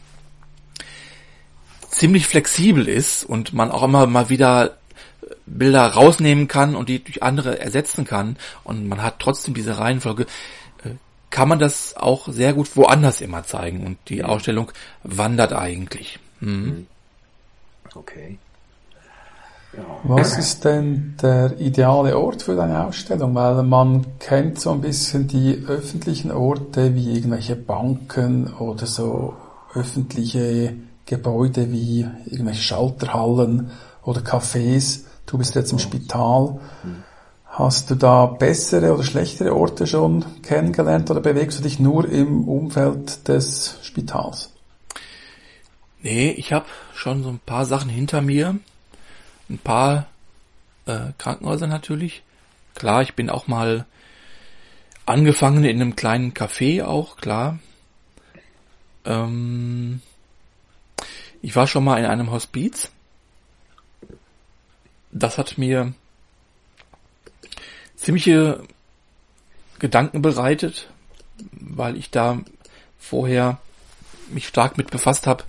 [1.89, 4.77] ziemlich flexibel ist und man auch immer mal wieder
[5.45, 10.25] Bilder rausnehmen kann und die durch andere ersetzen kann und man hat trotzdem diese Reihenfolge,
[11.33, 14.71] kann man das auch sehr gut woanders immer zeigen und die Ausstellung
[15.03, 16.19] wandert eigentlich.
[16.39, 16.85] Mhm.
[17.95, 18.37] Okay.
[20.03, 23.33] Was ist denn der ideale Ort für deine Ausstellung?
[23.33, 29.35] Weil man kennt so ein bisschen die öffentlichen Orte wie irgendwelche Banken oder so
[29.73, 30.75] öffentliche
[31.07, 33.71] Gebäude wie irgendwelche Schalterhallen
[34.03, 35.05] oder Cafés.
[35.25, 36.59] Du bist jetzt im Spital.
[37.55, 42.47] Hast du da bessere oder schlechtere Orte schon kennengelernt oder bewegst du dich nur im
[42.47, 44.51] Umfeld des Spitals?
[46.01, 48.57] Nee, ich habe schon so ein paar Sachen hinter mir
[49.51, 50.07] ein paar
[50.87, 52.23] äh, Krankenhäuser natürlich.
[52.73, 53.85] Klar, ich bin auch mal
[55.05, 57.59] angefangen in einem kleinen Café auch, klar.
[59.05, 60.01] Ähm,
[61.43, 62.89] ich war schon mal in einem Hospiz.
[65.11, 65.93] Das hat mir
[68.03, 68.63] ziemliche
[69.79, 70.89] Gedanken bereitet,
[71.51, 72.39] weil ich da
[72.99, 73.59] vorher
[74.29, 75.43] mich stark mit befasst habe,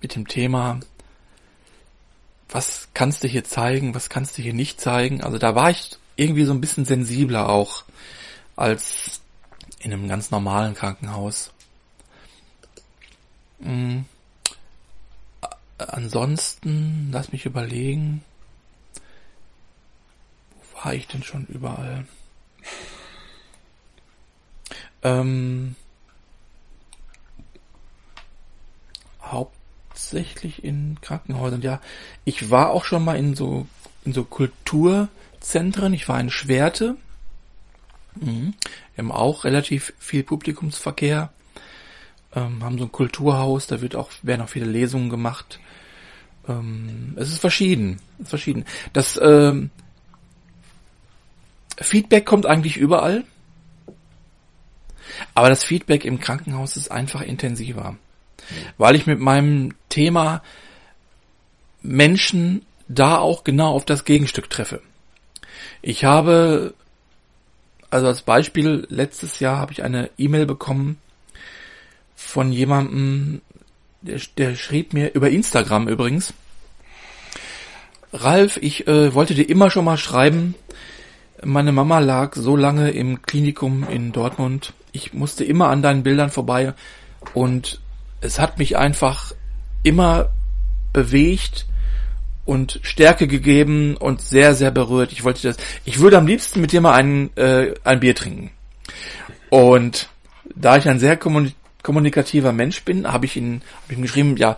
[0.00, 0.80] mit dem Thema
[2.52, 5.22] was kannst du hier zeigen, was kannst du hier nicht zeigen.
[5.22, 7.84] Also da war ich irgendwie so ein bisschen sensibler auch
[8.56, 9.20] als
[9.80, 11.50] in einem ganz normalen Krankenhaus.
[13.60, 14.04] Mhm.
[15.78, 18.22] Ansonsten, lass mich überlegen.
[20.82, 22.06] War ich denn schon überall?
[25.02, 25.74] Ähm,
[29.22, 31.62] hauptsächlich in Krankenhäusern.
[31.62, 31.80] Ja,
[32.24, 33.66] ich war auch schon mal in so
[34.04, 35.94] in so Kulturzentren.
[35.94, 36.96] Ich war in Schwerte.
[38.16, 38.54] Mhm.
[38.94, 41.32] Wir haben auch relativ viel Publikumsverkehr.
[42.34, 45.60] Ähm, haben so ein Kulturhaus, da wird auch, werden auch viele Lesungen gemacht.
[46.48, 48.00] Ähm, es ist verschieden.
[48.18, 48.64] Es ist verschieden.
[48.92, 49.70] Das ähm,
[51.80, 53.24] Feedback kommt eigentlich überall.
[55.34, 57.96] Aber das Feedback im Krankenhaus ist einfach intensiver.
[58.78, 60.42] Weil ich mit meinem Thema
[61.82, 64.82] Menschen da auch genau auf das Gegenstück treffe.
[65.80, 66.74] Ich habe,
[67.90, 70.98] also als Beispiel, letztes Jahr habe ich eine E-Mail bekommen
[72.14, 73.42] von jemandem,
[74.00, 76.34] der, der schrieb mir über Instagram übrigens,
[78.12, 80.54] Ralf, ich äh, wollte dir immer schon mal schreiben,
[81.44, 84.72] meine Mama lag so lange im Klinikum in Dortmund.
[84.92, 86.74] Ich musste immer an deinen Bildern vorbei
[87.34, 87.80] und
[88.20, 89.32] es hat mich einfach
[89.82, 90.30] immer
[90.92, 91.66] bewegt
[92.44, 95.12] und Stärke gegeben und sehr, sehr berührt.
[95.12, 98.50] Ich wollte das, ich würde am liebsten mit dir mal ein, äh, ein Bier trinken.
[99.50, 100.08] Und
[100.54, 101.18] da ich ein sehr
[101.82, 104.56] kommunikativer Mensch bin, habe ich ihn, hab ihm geschrieben, ja,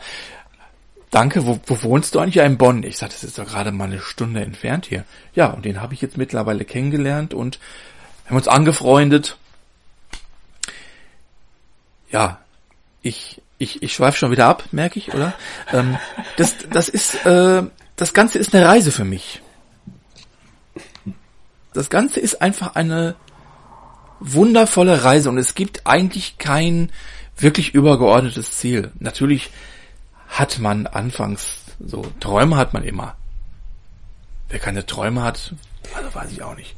[1.14, 2.35] danke, wo, wo wohnst du eigentlich?
[2.35, 2.83] Ja, in Bonn.
[2.83, 5.05] Ich sagte, das ist doch gerade mal eine Stunde entfernt hier.
[5.35, 7.61] Ja, und den habe ich jetzt mittlerweile kennengelernt und
[8.27, 9.37] haben uns angefreundet.
[12.11, 12.40] Ja,
[13.03, 15.35] ich, ich, ich schweife schon wieder ab, merke ich, oder?
[15.72, 15.98] Ähm,
[16.37, 17.62] das, das ist, äh,
[17.96, 19.40] das Ganze ist eine Reise für mich.
[21.72, 23.14] Das Ganze ist einfach eine
[24.20, 26.90] wundervolle Reise und es gibt eigentlich kein
[27.37, 28.90] wirklich übergeordnetes Ziel.
[28.98, 29.50] Natürlich
[30.35, 33.16] hat man anfangs so Träume hat man immer.
[34.49, 35.55] Wer keine Träume hat,
[35.94, 36.77] also weiß ich auch nicht.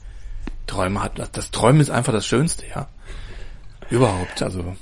[0.67, 2.89] Träume hat das, das Träumen ist einfach das Schönste, ja.
[3.91, 4.77] Überhaupt, also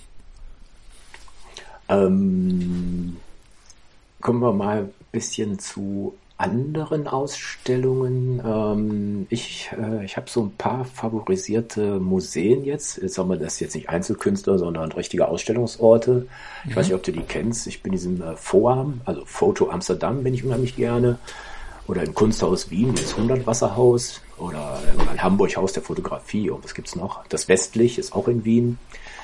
[1.88, 3.16] ähm,
[4.20, 8.42] kommen wir mal ein bisschen zu anderen Ausstellungen.
[8.44, 12.98] Ähm, ich äh, ich habe so ein paar favorisierte Museen jetzt.
[13.00, 16.26] Jetzt haben wir das jetzt nicht Einzelkünstler, sondern richtige Ausstellungsorte.
[16.64, 16.76] Ich mhm.
[16.76, 17.66] weiß nicht, ob du die kennst.
[17.66, 21.18] Ich bin in diesem äh, FOAM, also Foto Amsterdam bin ich unheimlich gerne.
[21.86, 24.22] Oder im Kunsthaus Wien, das 100 Wasserhaus.
[24.38, 26.50] Oder im Hamburg Haus der Fotografie.
[26.50, 27.24] Und was gibt's noch?
[27.28, 28.78] Das Westlich ist auch in Wien.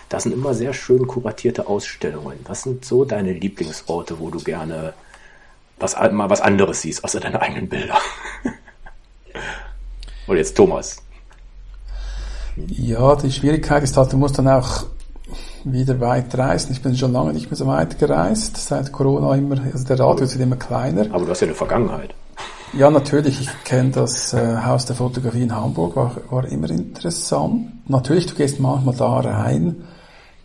[0.09, 2.38] Das sind immer sehr schön kuratierte Ausstellungen.
[2.46, 4.92] Was sind so deine Lieblingsorte, wo du gerne
[5.81, 7.99] was, mal was anderes siehst, außer deine eigenen Bilder?
[10.27, 11.03] Und jetzt Thomas.
[12.57, 14.85] Ja, die Schwierigkeit ist halt, du musst dann auch
[15.64, 16.73] wieder weit reisen.
[16.73, 20.33] Ich bin schon lange nicht mehr so weit gereist, seit Corona immer, also der Radius
[20.33, 21.07] wird immer kleiner.
[21.12, 22.14] Aber du hast ja eine Vergangenheit.
[22.73, 23.40] Ja, natürlich.
[23.40, 27.88] Ich kenne das äh, Haus der Fotografie in Hamburg, war, war immer interessant.
[27.88, 29.85] Natürlich, du gehst manchmal da rein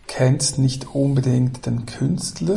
[0.06, 2.56] kennst nicht unbedingt den Künstler.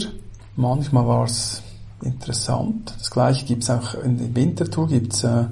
[0.56, 1.64] Manchmal war es
[2.04, 2.94] interessant.
[2.98, 5.46] Das gleiche gibt es auch in, in Winterthur gibt's äh,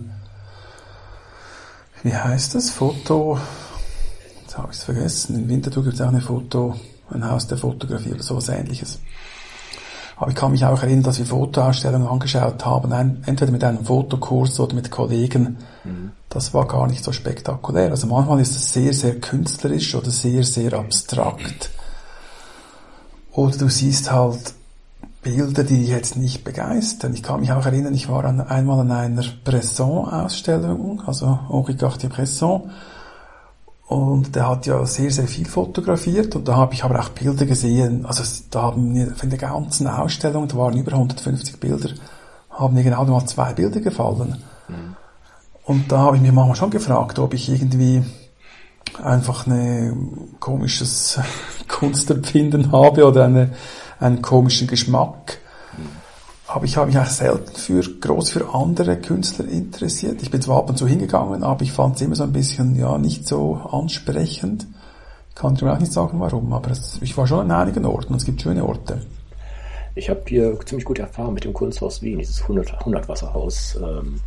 [2.03, 2.69] wie heißt das?
[2.69, 3.37] Foto,
[4.41, 5.35] jetzt habe ich es vergessen.
[5.35, 6.75] In Winterthur gibt es auch eine Foto,
[7.09, 8.99] ein Haus der Fotografie oder sowas ähnliches.
[10.15, 13.85] Aber ich kann mich auch erinnern, dass wir Fotoausstellungen angeschaut haben, ein, entweder mit einem
[13.85, 15.57] Fotokurs oder mit Kollegen.
[15.83, 16.11] Mhm.
[16.29, 17.91] Das war gar nicht so spektakulär.
[17.91, 21.71] Also manchmal ist es sehr, sehr künstlerisch oder sehr, sehr abstrakt.
[23.31, 24.53] Oder du siehst halt
[25.27, 27.13] Bilder, die jetzt nicht begeistern.
[27.13, 32.71] Ich kann mich auch erinnern, ich war an, einmal an einer Bresson-Ausstellung, also Henri Cartier-Bresson,
[33.87, 37.45] und der hat ja sehr, sehr viel fotografiert und da habe ich aber auch Bilder
[37.45, 41.89] gesehen, also da haben mir von der ganzen Ausstellung, da waren über 150 Bilder,
[42.49, 44.37] haben mir genau mal zwei Bilder gefallen.
[44.69, 44.95] Mhm.
[45.65, 48.01] Und da habe ich mich manchmal schon gefragt, ob ich irgendwie
[49.03, 49.93] einfach eine
[50.39, 51.19] komisches
[51.67, 53.51] Kunstempfinden habe oder eine,
[53.99, 55.39] einen komischen Geschmack.
[56.47, 60.21] Aber ich habe mich eigentlich selten für groß für andere Künstler interessiert.
[60.21, 62.75] Ich bin zwar ab und zu hingegangen, aber ich fand es immer so ein bisschen
[62.75, 64.65] ja nicht so ansprechend.
[65.29, 68.13] Ich kann dir auch nicht sagen, warum, aber es, ich war schon an einigen Orten
[68.13, 69.01] und es gibt schöne Orte.
[69.93, 73.77] Ich habe hier ziemlich gute Erfahrung mit dem Kunsthaus Wien, dieses 100, 100 Wasserhaus.
[73.81, 74.21] Ähm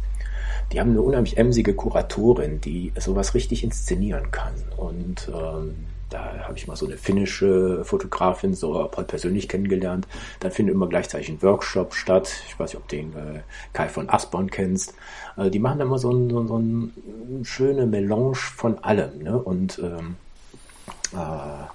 [0.72, 4.54] die haben eine unheimlich emsige Kuratorin, die sowas richtig inszenieren kann.
[4.76, 5.74] Und ähm,
[6.10, 10.06] da habe ich mal so eine finnische Fotografin so persönlich kennengelernt.
[10.40, 12.32] Dann findet immer gleichzeitig ein Workshop statt.
[12.48, 13.40] Ich weiß nicht, ob den äh,
[13.72, 14.94] Kai von Aspern kennst.
[15.36, 19.22] Also die machen immer so, ein, so, so eine schöne Melange von allem.
[19.22, 19.38] Ne?
[19.38, 20.16] Und ähm,
[21.12, 21.66] äh,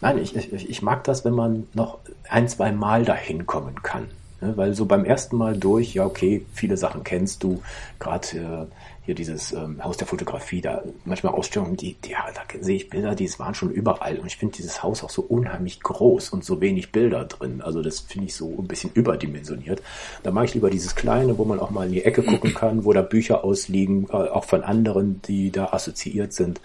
[0.00, 4.08] nein, ich, ich, ich mag das, wenn man noch ein, zwei Mal dahin kommen kann.
[4.40, 4.56] Ne?
[4.56, 7.62] Weil so beim ersten Mal durch, ja okay, viele Sachen kennst du,
[7.98, 8.66] gerade äh,
[9.04, 12.88] hier dieses ähm, Haus der Fotografie, da manchmal Ausstellungen, die, die ja, da sehe ich
[12.88, 16.44] Bilder, die waren schon überall und ich finde dieses Haus auch so unheimlich groß und
[16.44, 17.60] so wenig Bilder drin.
[17.60, 19.82] Also das finde ich so ein bisschen überdimensioniert.
[20.22, 22.84] Da mache ich lieber dieses kleine, wo man auch mal in die Ecke gucken kann,
[22.84, 26.60] wo da Bücher ausliegen, äh, auch von anderen, die da assoziiert sind.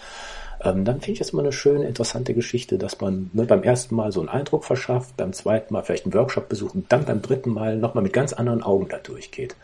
[0.62, 3.96] Ähm, dann finde ich das immer eine schöne, interessante Geschichte, dass man ne, beim ersten
[3.96, 7.22] Mal so einen Eindruck verschafft, beim zweiten Mal vielleicht einen Workshop besucht und dann beim
[7.22, 9.56] dritten Mal nochmal mit ganz anderen Augen da durchgeht.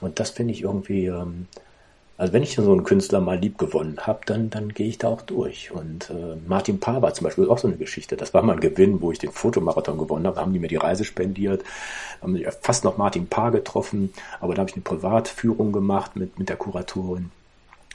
[0.00, 1.46] Und das finde ich irgendwie, ähm,
[2.20, 5.08] also wenn ich so einen Künstler mal lieb gewonnen habe, dann, dann gehe ich da
[5.08, 5.70] auch durch.
[5.72, 8.14] Und äh, Martin Paar war zum Beispiel auch so eine Geschichte.
[8.14, 10.36] Das war mal ein Gewinn, wo ich den Fotomarathon gewonnen habe.
[10.36, 11.64] Da haben die mir die Reise spendiert,
[12.20, 16.50] haben fast noch Martin Paar getroffen, aber da habe ich eine Privatführung gemacht mit, mit
[16.50, 17.30] der Kuratorin.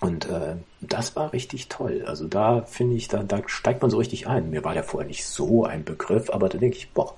[0.01, 2.03] Und äh, das war richtig toll.
[2.07, 4.49] Also da finde ich, da, da steigt man so richtig ein.
[4.49, 7.13] Mir war der vorher nicht so ein Begriff, aber da denke ich, boah,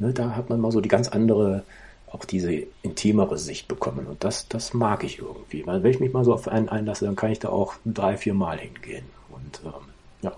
[0.00, 1.62] ne, da hat man mal so die ganz andere
[2.12, 4.06] auch diese intimere Sicht bekommen.
[4.06, 5.66] Und das, das mag ich irgendwie.
[5.66, 8.16] Weil wenn ich mich mal so auf einen einlasse, dann kann ich da auch drei,
[8.16, 9.06] vier Mal hingehen.
[9.30, 9.72] Und ähm,
[10.20, 10.32] ja.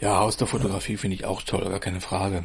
[0.00, 2.44] Ja, aus der Fotografie finde ich auch toll, gar keine Frage.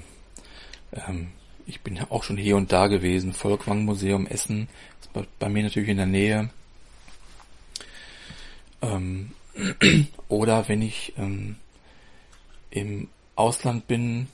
[0.91, 1.29] Ähm,
[1.67, 3.33] ich bin ja auch schon hier und da gewesen.
[3.33, 4.67] Volkwang Museum Essen
[4.99, 6.49] ist bei, bei, mir natürlich in der Nähe.
[8.81, 9.31] Ähm,
[10.27, 11.57] oder wenn ich ähm,
[12.71, 14.27] im Ausland bin,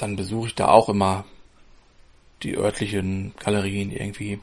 [0.00, 1.24] dann besuche ich da auch immer
[2.42, 4.40] die örtlichen Galerien irgendwie.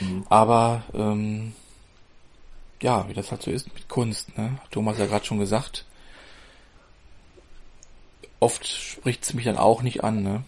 [0.00, 0.24] Mhm.
[0.28, 1.52] Aber ähm,
[2.80, 4.58] ja, wie das halt so ist mit Kunst, ne?
[4.70, 5.84] Thomas ja gerade schon gesagt.
[8.40, 10.44] Oft spricht es mich dann auch nicht an, ne?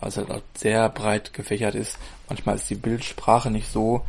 [0.00, 1.98] Weil es halt sehr breit gefächert ist.
[2.28, 4.04] Manchmal ist die Bildsprache nicht so,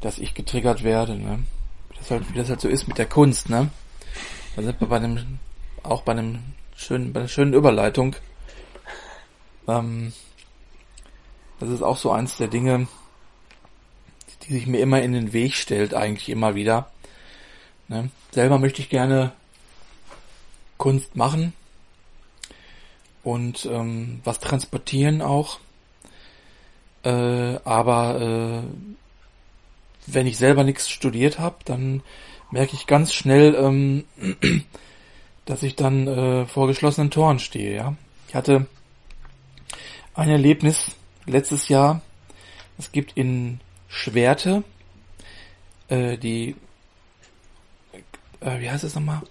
[0.00, 1.40] dass ich getriggert werde, ne?
[1.90, 3.70] Wie das halt, wie das halt so ist mit der Kunst, ne?
[4.54, 5.38] Da sind wir bei einem,
[5.82, 6.40] auch bei einem
[6.76, 8.16] schönen, bei einer schönen Überleitung.
[9.68, 10.12] Ähm,
[11.58, 12.86] das ist auch so eins der Dinge,
[14.42, 16.90] die sich mir immer in den Weg stellt, eigentlich immer wieder.
[17.88, 18.10] Ne?
[18.32, 19.32] Selber möchte ich gerne
[20.76, 21.52] Kunst machen
[23.22, 25.58] und ähm, was transportieren auch.
[27.02, 28.96] Äh, aber äh,
[30.06, 32.02] wenn ich selber nichts studiert habe, dann
[32.50, 34.04] merke ich ganz schnell, ähm,
[35.44, 37.74] dass ich dann äh, vor geschlossenen Toren stehe.
[37.74, 37.94] Ja,
[38.28, 38.66] ich hatte
[40.16, 42.00] ein Erlebnis letztes Jahr.
[42.78, 44.64] Es gibt in Schwerte
[45.88, 46.56] äh, die,
[48.40, 49.22] äh, wie heißt es nochmal?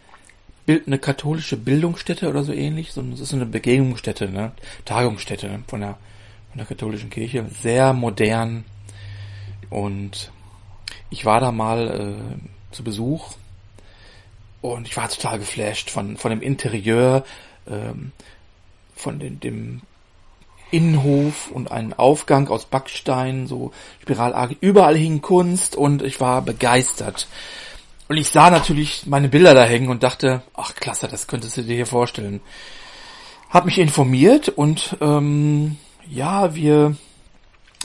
[0.66, 2.92] Bild, eine katholische Bildungsstätte oder so ähnlich.
[2.92, 4.52] So, das ist so eine Begegnungsstätte, ne?
[4.86, 5.98] Tagungsstätte von der,
[6.50, 7.46] von der katholischen Kirche.
[7.62, 8.64] Sehr modern.
[9.70, 10.32] Und
[11.10, 13.34] ich war da mal äh, zu Besuch
[14.62, 17.26] und ich war total geflasht von, von dem Interieur,
[17.68, 18.12] ähm,
[18.96, 19.82] von den, dem
[20.72, 24.58] Innenhof und einen Aufgang aus Backstein, so spiralartig.
[24.62, 27.28] Überall hing Kunst und ich war begeistert.
[28.08, 31.64] Und ich sah natürlich meine Bilder da hängen und dachte, ach klasse, das könntest du
[31.64, 32.42] dir hier vorstellen.
[33.50, 36.96] Hab mich informiert und ähm, ja, wir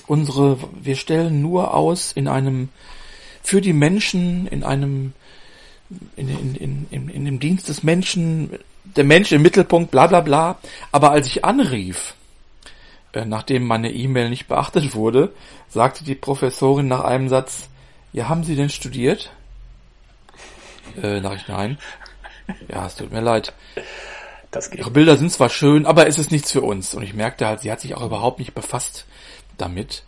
[0.07, 2.69] unsere, wir stellen nur aus in einem
[3.43, 5.13] für die Menschen, in einem
[6.17, 8.51] in, in, in, in, in dem Dienst des Menschen,
[8.85, 10.59] der Mensch im Mittelpunkt, bla bla bla.
[10.93, 12.15] Aber als ich anrief,
[13.15, 15.33] nachdem meine E-Mail nicht beachtet wurde,
[15.69, 17.69] sagte die Professorin nach einem Satz,
[18.13, 19.31] ja, haben Sie denn studiert?
[21.01, 21.79] Äh, sag ich nein.
[22.69, 23.53] Ja, es tut mir leid.
[24.73, 26.95] Ihre Bilder sind zwar schön, aber es ist nichts für uns.
[26.95, 29.07] Und ich merkte halt, sie hat sich auch überhaupt nicht befasst
[29.59, 30.03] damit.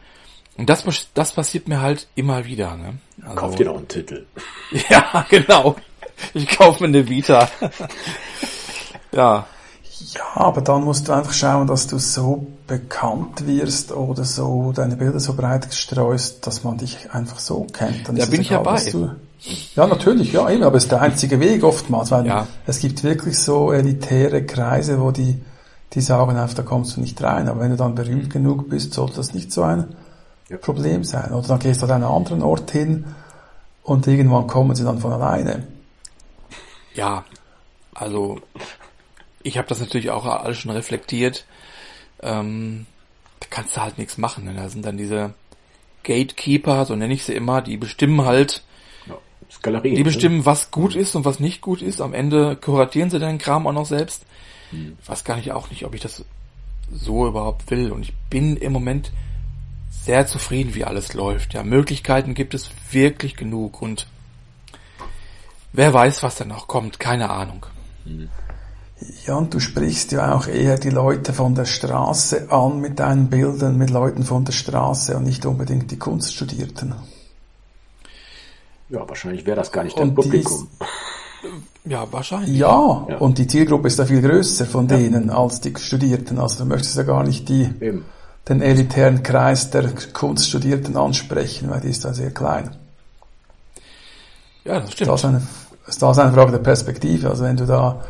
[0.56, 0.84] Und das,
[1.14, 2.76] das passiert mir halt immer wieder.
[2.76, 2.98] Ne?
[3.22, 4.26] Also, Kauf dir doch einen Titel.
[4.88, 5.76] Ja, genau.
[6.34, 7.48] Ich kaufe mir eine Vita.
[9.12, 9.46] ja.
[10.14, 14.96] Ja, aber dann musst du einfach schauen, dass du so bekannt wirst oder so deine
[14.96, 18.08] Bilder so breit gestreust, dass man dich einfach so kennt.
[18.08, 18.90] Dann da bin ich egal, ja bei.
[18.90, 19.10] Du,
[19.74, 22.46] ja, natürlich, ja, eben, aber es ist der einzige Weg oftmals, weil ja.
[22.66, 25.42] es gibt wirklich so elitäre Kreise, wo die,
[25.92, 27.48] die sagen einfach, da kommst du nicht rein.
[27.48, 29.94] Aber wenn du dann berühmt genug bist, sollte das nicht so ein
[30.48, 30.56] ja.
[30.56, 31.32] Problem sein.
[31.32, 33.04] Oder dann gehst du an einen anderen Ort hin
[33.82, 35.64] und irgendwann kommen sie dann von alleine.
[36.94, 37.24] Ja,
[37.94, 38.38] also
[39.42, 41.44] ich habe das natürlich auch alles schon reflektiert.
[42.22, 42.86] Ähm,
[43.40, 44.44] da kannst du halt nichts machen.
[44.44, 44.54] Ne?
[44.54, 45.34] Da sind dann diese
[46.04, 48.62] Gatekeeper, so nenne ich sie immer, die bestimmen halt,
[49.06, 50.46] ja, die bestimmen, ne?
[50.46, 52.00] was gut ist und was nicht gut ist.
[52.00, 54.24] Am Ende kuratieren sie den Kram auch noch selbst.
[54.70, 54.96] Hm.
[55.06, 56.24] Weiß gar nicht auch nicht, ob ich das
[56.92, 57.92] so überhaupt will.
[57.92, 59.12] Und ich bin im Moment
[59.90, 61.54] sehr zufrieden, wie alles läuft.
[61.54, 64.06] Ja, Möglichkeiten gibt es wirklich genug und
[65.72, 67.66] wer weiß, was da noch kommt, keine Ahnung.
[68.04, 68.28] Hm.
[69.26, 73.28] Ja, und du sprichst ja auch eher die Leute von der Straße an mit deinen
[73.28, 76.94] Bildern, mit Leuten von der Straße und nicht unbedingt die Kunststudierten.
[78.88, 80.68] Ja, wahrscheinlich wäre das gar nicht dein Publikum.
[81.84, 82.58] ja, wahrscheinlich.
[82.58, 84.96] Ja, ja, und die Zielgruppe ist da viel größer von ja.
[84.96, 86.38] denen als die Studierten.
[86.38, 87.70] Also du möchtest ja gar nicht die,
[88.48, 92.76] den elitären Kreis der Kunststudierten ansprechen, weil die ist da sehr klein.
[94.64, 95.10] Ja, das stimmt.
[95.10, 95.42] Das ist, eine,
[95.86, 97.30] das ist eine Frage der Perspektive.
[97.30, 98.04] Also wenn du da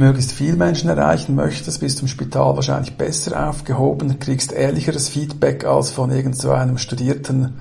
[0.00, 5.64] möglichst viel Menschen erreichen möchtest, bist du im Spital wahrscheinlich besser aufgehoben, kriegst ehrlicheres Feedback
[5.64, 7.60] als von irgend so einem Studierten.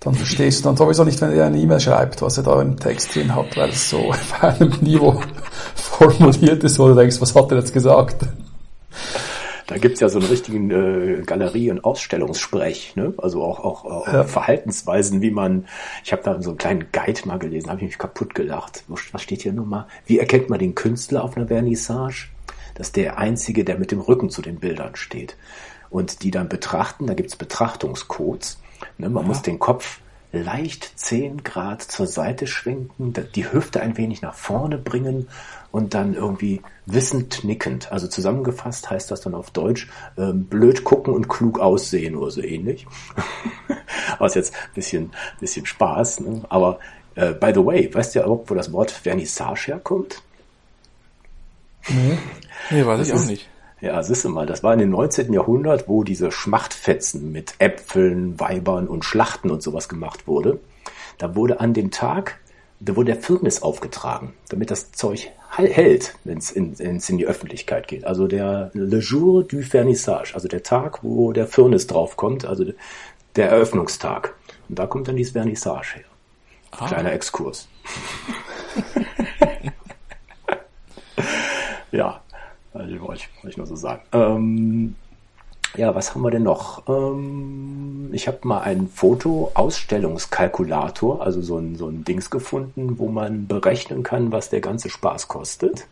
[0.00, 2.78] Dann verstehst du dann sowieso nicht, wenn er eine E-Mail schreibt, was er da im
[2.78, 5.20] Text drin hat, weil es so auf einem Niveau
[5.74, 8.16] formuliert ist, wo du denkst, was hat er jetzt gesagt?
[9.66, 13.14] Da gibt's ja so einen richtigen äh, Galerie- und Ausstellungssprech, ne?
[13.18, 14.24] also auch, auch, auch ja.
[14.24, 15.66] Verhaltensweisen, wie man,
[16.04, 18.84] ich habe da so einen kleinen Guide mal gelesen, habe ich mich kaputt gelacht.
[18.88, 19.86] Was steht hier nochmal?
[20.06, 22.28] Wie erkennt man den Künstler auf einer Vernissage?
[22.74, 25.36] Das ist der Einzige, der mit dem Rücken zu den Bildern steht.
[25.90, 28.60] Und die dann betrachten, da gibt's Betrachtungscodes.
[28.98, 29.08] Ne?
[29.08, 29.28] Man ja.
[29.28, 30.00] muss den Kopf
[30.32, 35.28] leicht zehn Grad zur Seite schwenken, die Hüfte ein wenig nach vorne bringen
[35.76, 37.92] und dann irgendwie wissend nickend.
[37.92, 42.40] Also zusammengefasst heißt das dann auf Deutsch äh, blöd gucken und klug aussehen oder so
[42.40, 42.86] ähnlich.
[44.24, 46.20] Ist jetzt ein bisschen, bisschen Spaß.
[46.20, 46.42] Ne?
[46.48, 46.78] Aber
[47.14, 50.22] äh, by the way, weißt du ja überhaupt, wo das Wort Vernissage herkommt?
[51.88, 52.16] Nee,
[52.70, 53.46] nee weiß das ich auch nicht.
[53.82, 55.30] Ja, siehst du mal, das war in dem 19.
[55.30, 60.58] Jahrhundert, wo diese Schmachtfetzen mit Äpfeln, Weibern und Schlachten und sowas gemacht wurde.
[61.18, 62.38] Da wurde an dem Tag,
[62.80, 67.88] da wurde der Firnis aufgetragen, damit das Zeug hält, wenn es in, in die Öffentlichkeit
[67.88, 68.04] geht.
[68.04, 72.64] Also der Le Jour du Vernissage, also der Tag, wo der Firnis draufkommt, also
[73.36, 74.34] der Eröffnungstag.
[74.68, 76.04] Und da kommt dann dieses Vernissage her.
[76.72, 76.86] Ah.
[76.88, 77.68] Kleiner Exkurs.
[81.92, 82.20] ja,
[82.74, 84.02] also wollte ich, wollte ich nur so sagen.
[84.12, 84.96] Ähm,
[85.76, 86.88] ja, was haben wir denn noch?
[86.88, 93.46] Ähm, ich habe mal einen Foto-Ausstellungskalkulator, also so ein, so ein Dings gefunden, wo man
[93.46, 95.86] berechnen kann, was der ganze Spaß kostet.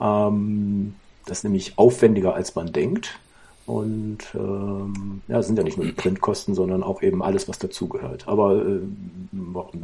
[0.00, 0.94] Ähm,
[1.26, 3.18] das ist nämlich aufwendiger, als man denkt.
[3.66, 8.26] Und ähm, ja, sind ja nicht nur die Printkosten, sondern auch eben alles, was dazugehört.
[8.26, 8.80] Aber äh,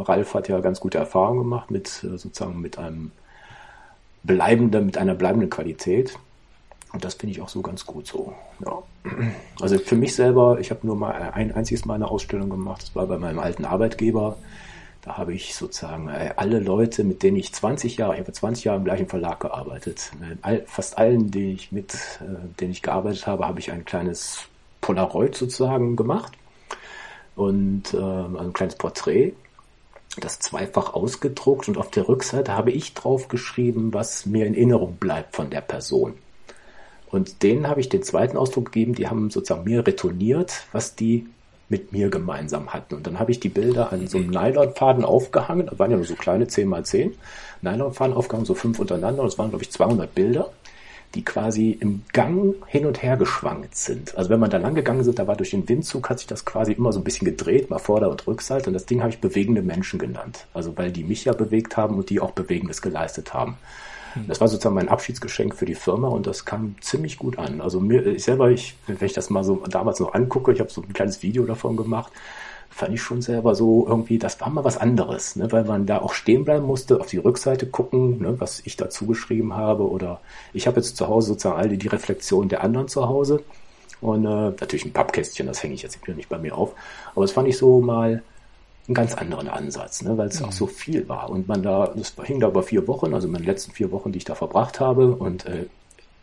[0.00, 3.12] Ralf hat ja ganz gute Erfahrungen gemacht mit äh, sozusagen mit einem
[4.24, 6.18] bleibenden, mit einer bleibenden Qualität.
[6.96, 8.32] Und das finde ich auch so ganz gut so.
[8.64, 8.82] Ja.
[9.60, 12.96] Also für mich selber, ich habe nur mal ein einziges Mal eine Ausstellung gemacht, das
[12.96, 14.38] war bei meinem alten Arbeitgeber.
[15.02, 18.64] Da habe ich sozusagen äh, alle Leute, mit denen ich 20 Jahre, ich habe 20
[18.64, 20.10] Jahre im gleichen Verlag gearbeitet.
[20.40, 21.92] All, fast allen, die ich mit,
[22.22, 22.24] äh,
[22.60, 24.46] denen ich gearbeitet habe, habe ich ein kleines
[24.80, 26.32] Polaroid sozusagen gemacht
[27.34, 29.34] und äh, ein kleines Porträt
[30.18, 35.36] das zweifach ausgedruckt und auf der Rückseite habe ich draufgeschrieben, was mir in Erinnerung bleibt
[35.36, 36.14] von der Person.
[37.10, 41.26] Und denen habe ich den zweiten Ausdruck gegeben, die haben sozusagen mir retourniert, was die
[41.68, 42.94] mit mir gemeinsam hatten.
[42.94, 46.06] Und dann habe ich die Bilder an so einem Nylonfaden aufgehangen, da waren ja nur
[46.06, 47.14] so kleine 10 mal 10
[47.62, 50.50] Nylonfaden aufgehangen, so fünf untereinander, und es waren, glaube ich, 200 Bilder,
[51.14, 54.16] die quasi im Gang hin und her geschwankt sind.
[54.16, 56.44] Also wenn man da lang gegangen ist, da war durch den Windzug, hat sich das
[56.44, 59.20] quasi immer so ein bisschen gedreht, mal Vorder- und Rückseite, und das Ding habe ich
[59.20, 60.46] bewegende Menschen genannt.
[60.54, 63.56] Also weil die mich ja bewegt haben und die auch Bewegendes geleistet haben.
[64.26, 67.60] Das war sozusagen mein Abschiedsgeschenk für die Firma und das kam ziemlich gut an.
[67.60, 70.70] Also mir, ich selber, ich, wenn ich das mal so damals noch angucke, ich habe
[70.70, 72.12] so ein kleines Video davon gemacht,
[72.70, 75.50] fand ich schon selber so irgendwie, das war mal was anderes, ne?
[75.50, 78.38] weil man da auch stehen bleiben musste, auf die Rückseite gucken, ne?
[78.38, 80.20] was ich dazu geschrieben habe oder
[80.52, 83.42] ich habe jetzt zu Hause sozusagen alle die Reflexion der anderen zu Hause
[84.02, 86.74] und äh, natürlich ein Pappkästchen, das hänge ich jetzt nicht bei mir auf,
[87.14, 88.22] aber das fand ich so mal
[88.88, 90.46] einen ganz anderen Ansatz, ne, weil es mhm.
[90.46, 91.30] auch so viel war.
[91.30, 94.18] Und man da, das hing da über vier Wochen, also meine letzten vier Wochen, die
[94.18, 95.08] ich da verbracht habe.
[95.08, 95.66] Und äh,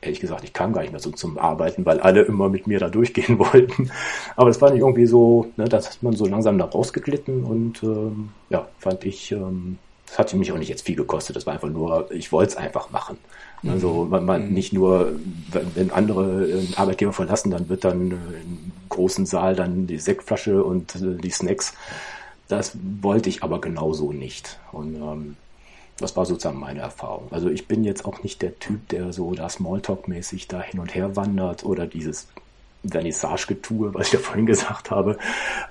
[0.01, 2.79] ehrlich gesagt, ich kam gar nicht mehr so zum Arbeiten, weil alle immer mit mir
[2.79, 3.91] da durchgehen wollten.
[4.35, 7.83] Aber es war nicht irgendwie so, ne, dass hat man so langsam da rausgeglitten und
[7.83, 11.35] ähm, ja, fand ich, ähm, das hat mich auch nicht jetzt viel gekostet.
[11.35, 13.17] Das war einfach nur, ich wollte es einfach machen.
[13.67, 14.09] Also mhm.
[14.09, 14.53] man, man mhm.
[14.53, 15.13] nicht nur,
[15.51, 19.97] wenn, wenn andere äh, Arbeitgeber verlassen, dann wird dann äh, im großen Saal dann die
[19.97, 21.73] Sektflasche und äh, die Snacks
[22.47, 24.59] das wollte ich aber genauso nicht.
[24.71, 25.37] Und ähm,
[25.97, 27.27] das war sozusagen meine Erfahrung.
[27.31, 30.93] Also ich bin jetzt auch nicht der Typ, der so da Smalltalk-mäßig da hin und
[30.95, 32.27] her wandert oder dieses
[32.85, 35.17] Vernissage-Getue, was ich ja vorhin gesagt habe.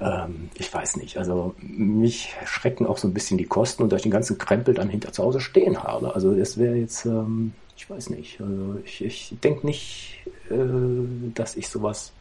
[0.01, 1.19] Ähm, ich weiß nicht.
[1.19, 4.75] Also mich schrecken auch so ein bisschen die Kosten und dass ich den ganzen Krempel
[4.75, 6.15] dann hinter zu Hause stehen habe.
[6.15, 8.41] Also das wäre jetzt, ähm, ich weiß nicht.
[8.41, 10.21] Also ich, ich denke nicht,
[10.51, 10.55] äh,
[11.35, 12.13] dass ich sowas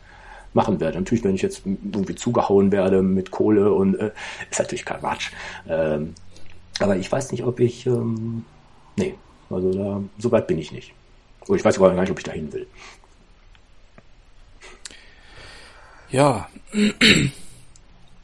[0.54, 1.00] machen werde.
[1.00, 4.12] Natürlich, wenn ich jetzt irgendwie zugehauen werde mit Kohle und äh,
[4.50, 5.32] ist natürlich kein Quatsch.
[5.68, 6.14] Ähm,
[6.80, 8.46] aber ich weiß nicht, ob ich ähm,
[8.98, 9.16] nee,
[9.50, 10.94] also da so weit bin ich nicht.
[11.48, 12.68] Und ich weiß sogar gar nicht, ob ich dahin will.
[16.10, 16.50] Ja,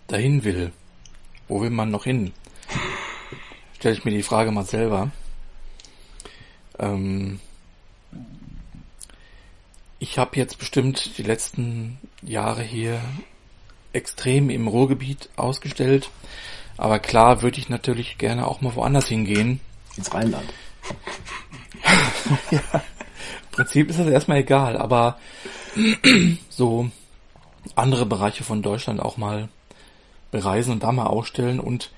[0.08, 0.72] dahin will.
[1.48, 2.34] Wo will man noch hin?
[3.80, 5.12] Stelle ich mir die Frage mal selber.
[6.80, 7.40] Ähm,
[10.00, 13.02] ich habe jetzt bestimmt die letzten Jahre hier
[13.94, 16.10] extrem im Ruhrgebiet ausgestellt.
[16.78, 19.60] Aber klar würde ich natürlich gerne auch mal woanders hingehen.
[19.96, 20.48] Ins Rheinland.
[22.52, 25.18] ja, im Prinzip ist das erstmal egal, aber
[26.50, 26.90] so
[27.76, 29.50] andere Bereiche von Deutschland auch mal
[30.30, 31.90] bereisen und da mal ausstellen und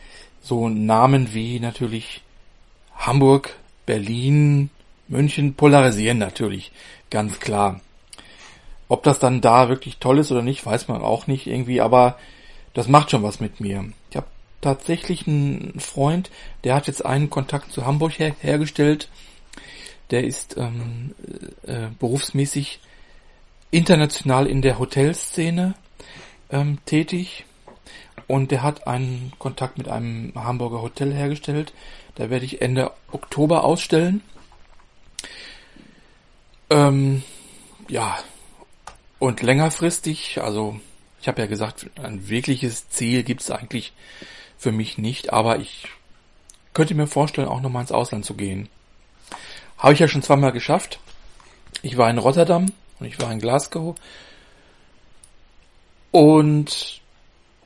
[0.41, 2.21] so Namen wie natürlich
[2.95, 4.69] Hamburg, Berlin,
[5.09, 6.71] München polarisieren natürlich,
[7.09, 7.81] ganz klar.
[8.89, 12.17] Ob das dann da wirklich toll ist oder nicht, weiß man auch nicht irgendwie, aber
[12.73, 13.85] das macht schon was mit mir.
[14.09, 14.27] Ich habe
[14.61, 16.31] tatsächlich einen Freund,
[16.63, 19.07] der hat jetzt einen Kontakt zu Hamburg her hergestellt.
[20.09, 21.13] Der ist ähm,
[21.63, 22.79] äh, berufsmäßig
[23.69, 25.75] international in der Hotelszene
[26.49, 27.45] ähm, tätig
[28.25, 31.73] und der hat einen Kontakt mit einem Hamburger Hotel hergestellt.
[32.15, 34.21] Da werde ich Ende Oktober ausstellen.
[36.71, 37.23] Ähm,
[37.87, 38.17] ja,
[39.20, 40.80] und längerfristig, also
[41.22, 43.93] ich habe ja gesagt, ein wirkliches Ziel gibt es eigentlich
[44.57, 45.89] für mich nicht, aber ich
[46.74, 48.70] könnte mir vorstellen, auch nochmal ins Ausland zu gehen.
[49.78, 50.99] Habe ich ja schon zweimal geschafft.
[51.82, 53.95] Ich war in Rotterdam und ich war in Glasgow.
[56.11, 57.01] Und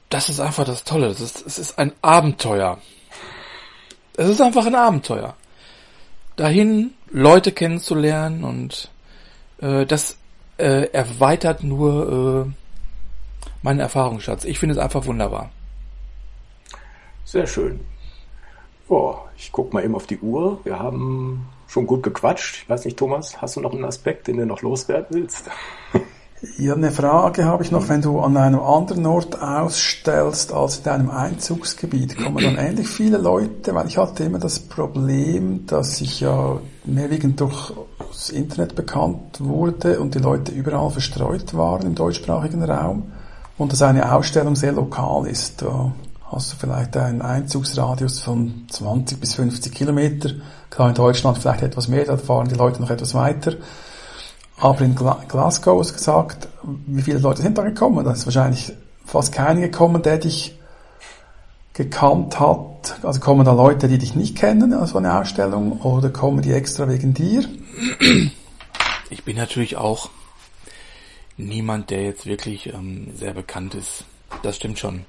[0.09, 1.09] das ist einfach das Tolle.
[1.09, 2.79] Das ist, es ist ein Abenteuer.
[4.15, 5.35] Es ist einfach ein Abenteuer.
[6.35, 8.89] Dahin Leute kennenzulernen und
[9.61, 10.17] äh, das
[10.57, 12.51] äh, erweitert nur äh,
[13.61, 14.45] meinen Erfahrungsschatz.
[14.45, 15.49] Ich finde es einfach wunderbar.
[17.25, 17.79] Sehr schön.
[18.89, 20.59] Oh, ich guck mal eben auf die Uhr.
[20.63, 22.63] Wir haben schon gut gequatscht.
[22.63, 25.49] Ich weiß nicht, Thomas, hast du noch einen Aspekt, den du noch loswerden willst?
[26.57, 27.87] Ja, eine Frage habe ich noch.
[27.87, 33.17] Wenn du an einem anderen Ort ausstellst als in deinem Einzugsgebiet, kommen dann ähnlich viele
[33.17, 33.73] Leute?
[33.73, 37.71] Weil ich hatte immer das Problem, dass ich ja mehrwiegend durch
[38.13, 43.11] das Internet bekannt wurde und die Leute überall verstreut waren im deutschsprachigen Raum
[43.57, 45.61] und dass eine Ausstellung sehr lokal ist.
[45.61, 45.91] Da
[46.31, 50.29] hast du vielleicht einen Einzugsradius von 20 bis 50 Kilometer.
[50.69, 53.53] Klar, in Deutschland vielleicht etwas mehr, da fahren die Leute noch etwas weiter.
[54.59, 56.47] Aber in Glasgow ist gesagt,
[56.85, 58.05] wie viele Leute sind da gekommen?
[58.05, 58.73] Da ist wahrscheinlich
[59.05, 60.57] fast keiner gekommen, der dich
[61.73, 62.95] gekannt hat.
[63.01, 66.87] Also kommen da Leute, die dich nicht kennen, also eine Ausstellung, oder kommen die extra
[66.87, 67.43] wegen dir?
[69.09, 70.09] Ich bin natürlich auch
[71.37, 74.05] niemand, der jetzt wirklich ähm, sehr bekannt ist.
[74.41, 75.05] Das stimmt schon.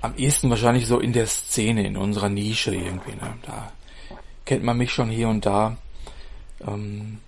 [0.00, 3.12] Am ehesten wahrscheinlich so in der Szene, in unserer Nische irgendwie.
[3.12, 3.34] Ne?
[3.42, 3.72] Da
[4.44, 5.76] kennt man mich schon hier und da
[6.66, 7.18] ähm,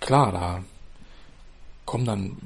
[0.00, 0.64] klar, da
[1.84, 2.36] kommen dann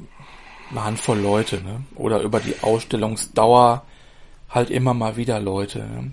[0.71, 1.85] eine Handvoll Leute, ne?
[1.95, 3.85] Oder über die Ausstellungsdauer
[4.51, 5.79] halt immer mal wieder Leute.
[5.81, 6.13] Ne?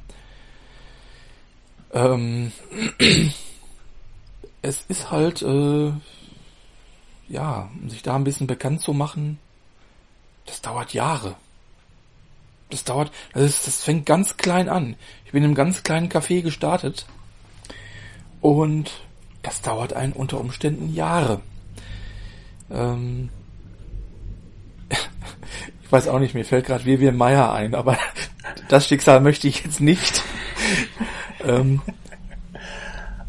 [1.93, 2.51] Ähm,
[4.64, 5.91] es ist halt, äh,
[7.28, 9.38] ja, um sich da ein bisschen bekannt zu machen,
[10.45, 11.36] das dauert Jahre.
[12.70, 14.95] Das dauert, das, ist, das fängt ganz klein an.
[15.26, 17.05] Ich bin in einem ganz kleinen Café gestartet
[18.41, 18.91] und
[19.43, 21.41] das dauert einen unter Umständen Jahre.
[22.72, 23.30] Ähm
[24.89, 27.97] ich weiß auch nicht, mir fällt gerade Vivian Meyer ein, aber
[28.70, 30.24] das Schicksal möchte ich jetzt nicht.
[31.43, 31.82] ähm,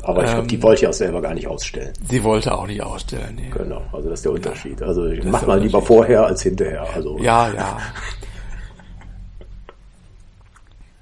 [0.05, 1.93] aber ich glaube, die ähm, wollte ja auch selber gar nicht ausstellen.
[2.09, 3.37] Sie wollte auch nicht ausstellen.
[3.37, 3.51] Nee.
[3.51, 4.81] Genau, also das ist der Unterschied.
[4.81, 6.87] Ja, also mach mal lieber vorher als hinterher.
[6.95, 7.79] Also ja, ja.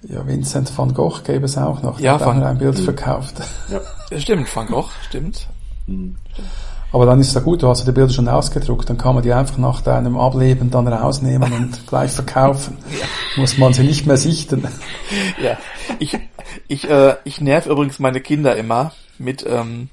[0.09, 2.00] Ja, Vincent van Gogh gäbe es auch noch.
[2.00, 3.36] Ja, van, ein Bild verkauft.
[3.70, 3.80] Ja.
[4.18, 5.46] Stimmt, Van Gogh, stimmt.
[5.86, 6.16] Mhm.
[6.92, 9.22] Aber dann ist es ja gut, du hast die Bilder schon ausgedruckt, dann kann man
[9.22, 12.76] die einfach nach deinem Ableben dann rausnehmen und gleich verkaufen.
[12.92, 13.07] Ja.
[13.40, 14.68] Muss man sie nicht mehr sichten.
[15.42, 15.57] Ja,
[15.98, 16.18] ich,
[16.68, 19.88] ich, äh, ich nerv übrigens meine Kinder immer mit, ähm,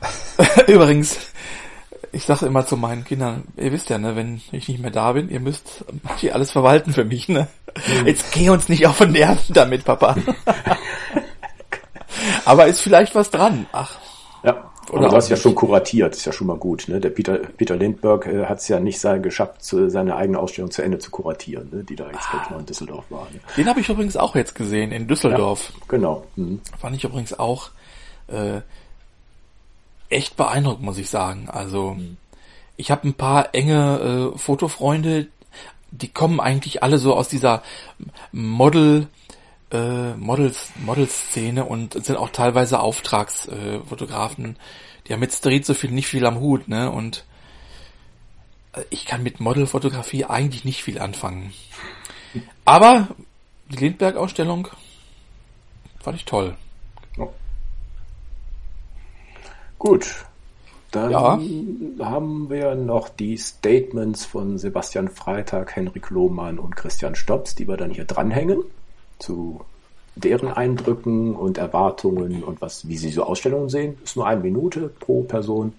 [0.66, 1.18] übrigens,
[2.12, 5.12] ich sage immer zu meinen Kindern, ihr wisst ja, ne, wenn ich nicht mehr da
[5.12, 5.84] bin, ihr müsst
[6.18, 7.48] hier alles verwalten für mich, ne?
[8.00, 8.06] Mhm.
[8.06, 10.16] Jetzt geh uns nicht auf den Nerven damit, Papa.
[12.44, 13.66] Aber ist vielleicht was dran.
[13.72, 13.98] Ach.
[14.42, 14.71] Ja.
[14.90, 16.88] Oder du hast ja schon kuratiert, ist ja schon mal gut.
[16.88, 17.00] Ne?
[17.00, 20.70] Der Peter, Peter Lindbergh äh, hat es ja nicht sein, geschafft, zu, seine eigene Ausstellung
[20.70, 21.84] zu Ende zu kuratieren, ne?
[21.84, 22.46] die da jetzt ah.
[22.50, 23.28] mal in Düsseldorf war.
[23.32, 23.40] Ne?
[23.56, 25.72] Den habe ich übrigens auch jetzt gesehen, in Düsseldorf.
[25.72, 26.26] Ja, genau.
[26.36, 26.60] Mhm.
[26.78, 27.70] Fand ich übrigens auch
[28.26, 28.60] äh,
[30.08, 31.48] echt beeindruckt, muss ich sagen.
[31.48, 32.16] Also mhm.
[32.76, 35.28] ich habe ein paar enge äh, Fotofreunde,
[35.90, 37.62] die kommen eigentlich alle so aus dieser
[38.32, 39.08] Model
[39.72, 44.56] äh, Models, Modelszene und sind auch teilweise Auftragsfotografen.
[44.56, 44.58] Äh,
[45.06, 46.90] die haben mit Street so viel nicht viel am Hut, ne?
[46.90, 47.24] Und
[48.74, 51.52] äh, ich kann mit Modelfotografie eigentlich nicht viel anfangen.
[52.64, 53.08] Aber
[53.70, 54.68] die Lindbergh-Ausstellung
[56.00, 56.56] fand ich toll.
[57.18, 57.32] Oh.
[59.78, 60.26] Gut.
[60.90, 61.40] Dann ja.
[62.04, 67.78] haben wir noch die Statements von Sebastian Freitag, Henrik Lohmann und Christian Stops, die wir
[67.78, 68.62] dann hier dranhängen
[69.22, 69.60] zu
[70.14, 73.96] deren Eindrücken und Erwartungen und was, wie sie so Ausstellungen sehen.
[74.04, 75.72] Ist nur eine Minute pro Person.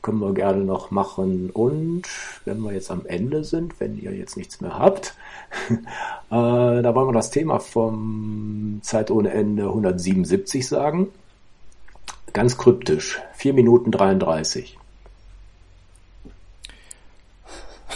[0.00, 1.50] Können wir gerne noch machen.
[1.50, 2.02] Und
[2.44, 5.14] wenn wir jetzt am Ende sind, wenn ihr jetzt nichts mehr habt,
[5.70, 5.78] äh,
[6.30, 11.08] da wollen wir das Thema vom Zeit ohne Ende 177 sagen.
[12.32, 13.20] Ganz kryptisch.
[13.34, 14.78] 4 Minuten 33.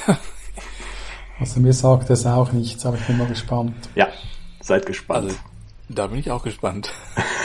[1.38, 3.74] Also mir sagt das auch nichts, aber ich bin mal gespannt.
[3.94, 4.08] Ja,
[4.66, 5.26] Seid gespannt.
[5.26, 5.36] Also,
[5.88, 6.92] da bin ich auch gespannt.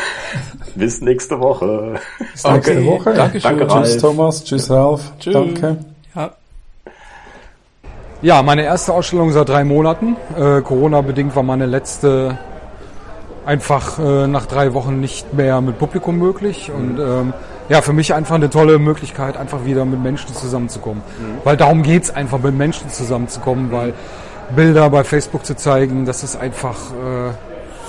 [0.75, 1.99] Bis nächste Woche.
[2.17, 2.85] Bis nächste okay.
[2.87, 3.13] Woche.
[3.13, 3.59] Dankeschön.
[3.59, 4.43] Danke, Tschüss Thomas.
[4.43, 5.11] Tschüss Ralf.
[5.19, 5.33] Tschüss.
[5.33, 5.77] Danke.
[6.15, 6.31] Ja.
[8.23, 10.15] ja, meine erste Ausstellung seit drei Monaten.
[10.35, 12.39] Äh, Corona-bedingt war meine letzte
[13.45, 16.71] einfach äh, nach drei Wochen nicht mehr mit Publikum möglich.
[16.71, 17.33] Und ähm,
[17.69, 21.03] ja, für mich einfach eine tolle Möglichkeit, einfach wieder mit Menschen zusammenzukommen.
[21.19, 21.37] Mhm.
[21.43, 23.93] Weil darum geht es einfach, mit Menschen zusammenzukommen, weil
[24.55, 27.31] Bilder bei Facebook zu zeigen, das ist einfach, äh,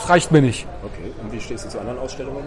[0.00, 0.66] das reicht mir nicht.
[0.82, 2.44] Okay, und wie stehst du zu anderen Ausstellungen?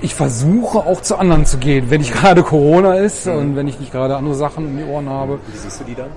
[0.00, 3.36] Ich versuche auch zu anderen zu gehen, wenn nicht gerade Corona ist mhm.
[3.36, 5.38] und wenn ich nicht gerade andere Sachen in die Ohren habe.
[5.46, 6.10] Wie siehst du die dann,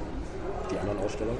[0.71, 1.37] die anderen Ausstellungen?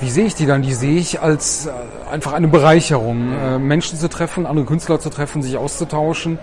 [0.00, 0.62] Wie sehe ich die dann?
[0.62, 1.70] Die sehe ich als äh,
[2.12, 6.38] einfach eine Bereicherung, äh, Menschen zu treffen, andere Künstler zu treffen, sich auszutauschen,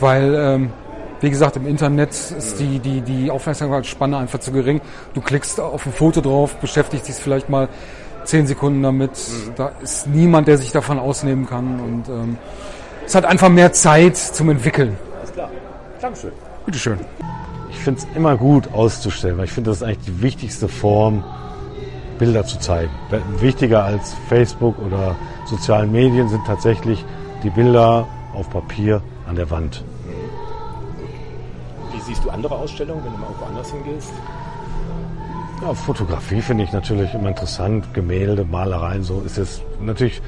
[0.00, 0.72] weil ähm,
[1.20, 4.80] wie gesagt, im Internet ist die, die, die Aufmerksamkeitsspanne einfach zu gering.
[5.14, 7.68] Du klickst auf ein Foto drauf, beschäftigst dich vielleicht mal
[8.26, 9.12] zehn Sekunden damit.
[9.12, 9.52] Mhm.
[9.56, 11.80] Da ist niemand, der sich davon ausnehmen kann.
[11.80, 12.38] Und ähm,
[13.06, 14.96] es hat einfach mehr Zeit zum Entwickeln.
[15.18, 15.50] Alles klar.
[16.00, 16.32] Dankeschön.
[16.64, 16.98] Bitteschön.
[17.70, 21.22] Ich finde es immer gut auszustellen, weil ich finde, das ist eigentlich die wichtigste Form,
[22.18, 22.90] Bilder zu zeigen.
[23.40, 25.14] Wichtiger als Facebook oder
[25.44, 27.04] sozialen Medien sind tatsächlich
[27.42, 29.84] die Bilder auf Papier an der Wand.
[31.92, 34.12] Wie siehst du andere Ausstellungen, wenn du mal irgendwo anders hingehst?
[35.62, 37.92] Ja, Fotografie finde ich natürlich immer interessant.
[37.94, 40.20] Gemälde, Malereien, so ist es natürlich.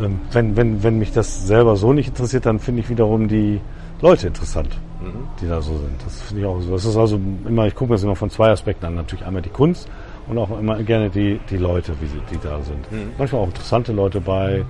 [0.00, 3.60] Ähm, wenn, wenn, wenn mich das selber so nicht interessiert, dann finde ich wiederum die
[4.00, 4.70] Leute interessant,
[5.00, 5.28] mhm.
[5.40, 6.02] die da so sind.
[6.04, 6.72] Das finde ich auch so.
[6.72, 8.94] Das ist also immer, ich gucke mir das immer von zwei Aspekten an.
[8.94, 9.88] Natürlich einmal die Kunst
[10.26, 12.90] und auch immer gerne die, die Leute, wie sie, die da sind.
[12.90, 13.12] Mhm.
[13.18, 14.64] Manchmal auch interessante Leute bei,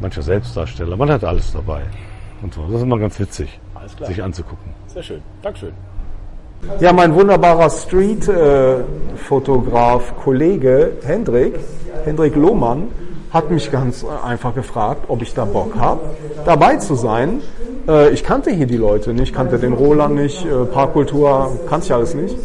[0.00, 0.96] mancher Selbstdarsteller.
[0.96, 1.82] Man hat alles dabei.
[2.42, 2.62] Und so.
[2.66, 3.58] Das ist immer ganz witzig,
[4.02, 4.72] sich anzugucken.
[4.88, 5.22] Sehr schön.
[5.42, 5.72] Dankeschön.
[6.80, 11.54] Ja, mein wunderbarer Street-Fotograf, Kollege Hendrik,
[12.04, 12.88] Hendrik Lohmann,
[13.30, 16.00] hat mich ganz einfach gefragt, ob ich da Bock habe,
[16.44, 17.42] dabei zu sein.
[17.88, 21.92] Äh, ich kannte hier die Leute nicht, kannte den Roland nicht, äh, Parkkultur, kannte ich
[21.92, 22.36] alles nicht.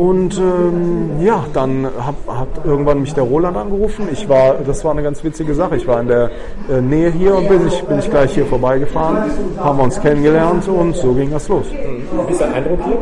[0.00, 4.08] Und ähm, ja, dann hab, hat irgendwann mich der Roland angerufen.
[4.10, 5.76] Ich war, das war eine ganz witzige Sache.
[5.76, 6.30] Ich war in der
[6.70, 10.66] äh, Nähe hier und bin ich, bin ich gleich hier vorbeigefahren, haben wir uns kennengelernt
[10.68, 11.66] und so ging das los.
[11.70, 12.96] Wie ist dein Eindruck hier?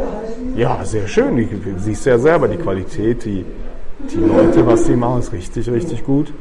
[0.56, 1.36] Ja, sehr schön.
[1.36, 3.44] Du siehst ja selber die Qualität, die,
[4.12, 6.32] die Leute, was die machen, ist richtig, richtig gut.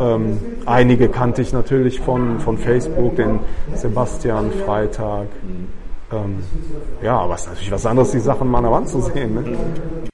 [0.00, 3.40] Ähm, einige kannte ich natürlich von, von Facebook, den
[3.74, 5.26] Sebastian Freitag.
[6.10, 6.42] Ähm,
[7.02, 9.34] ja, aber es ist natürlich was anderes, die Sachen mal an der Wand zu sehen.
[9.34, 10.08] Ne?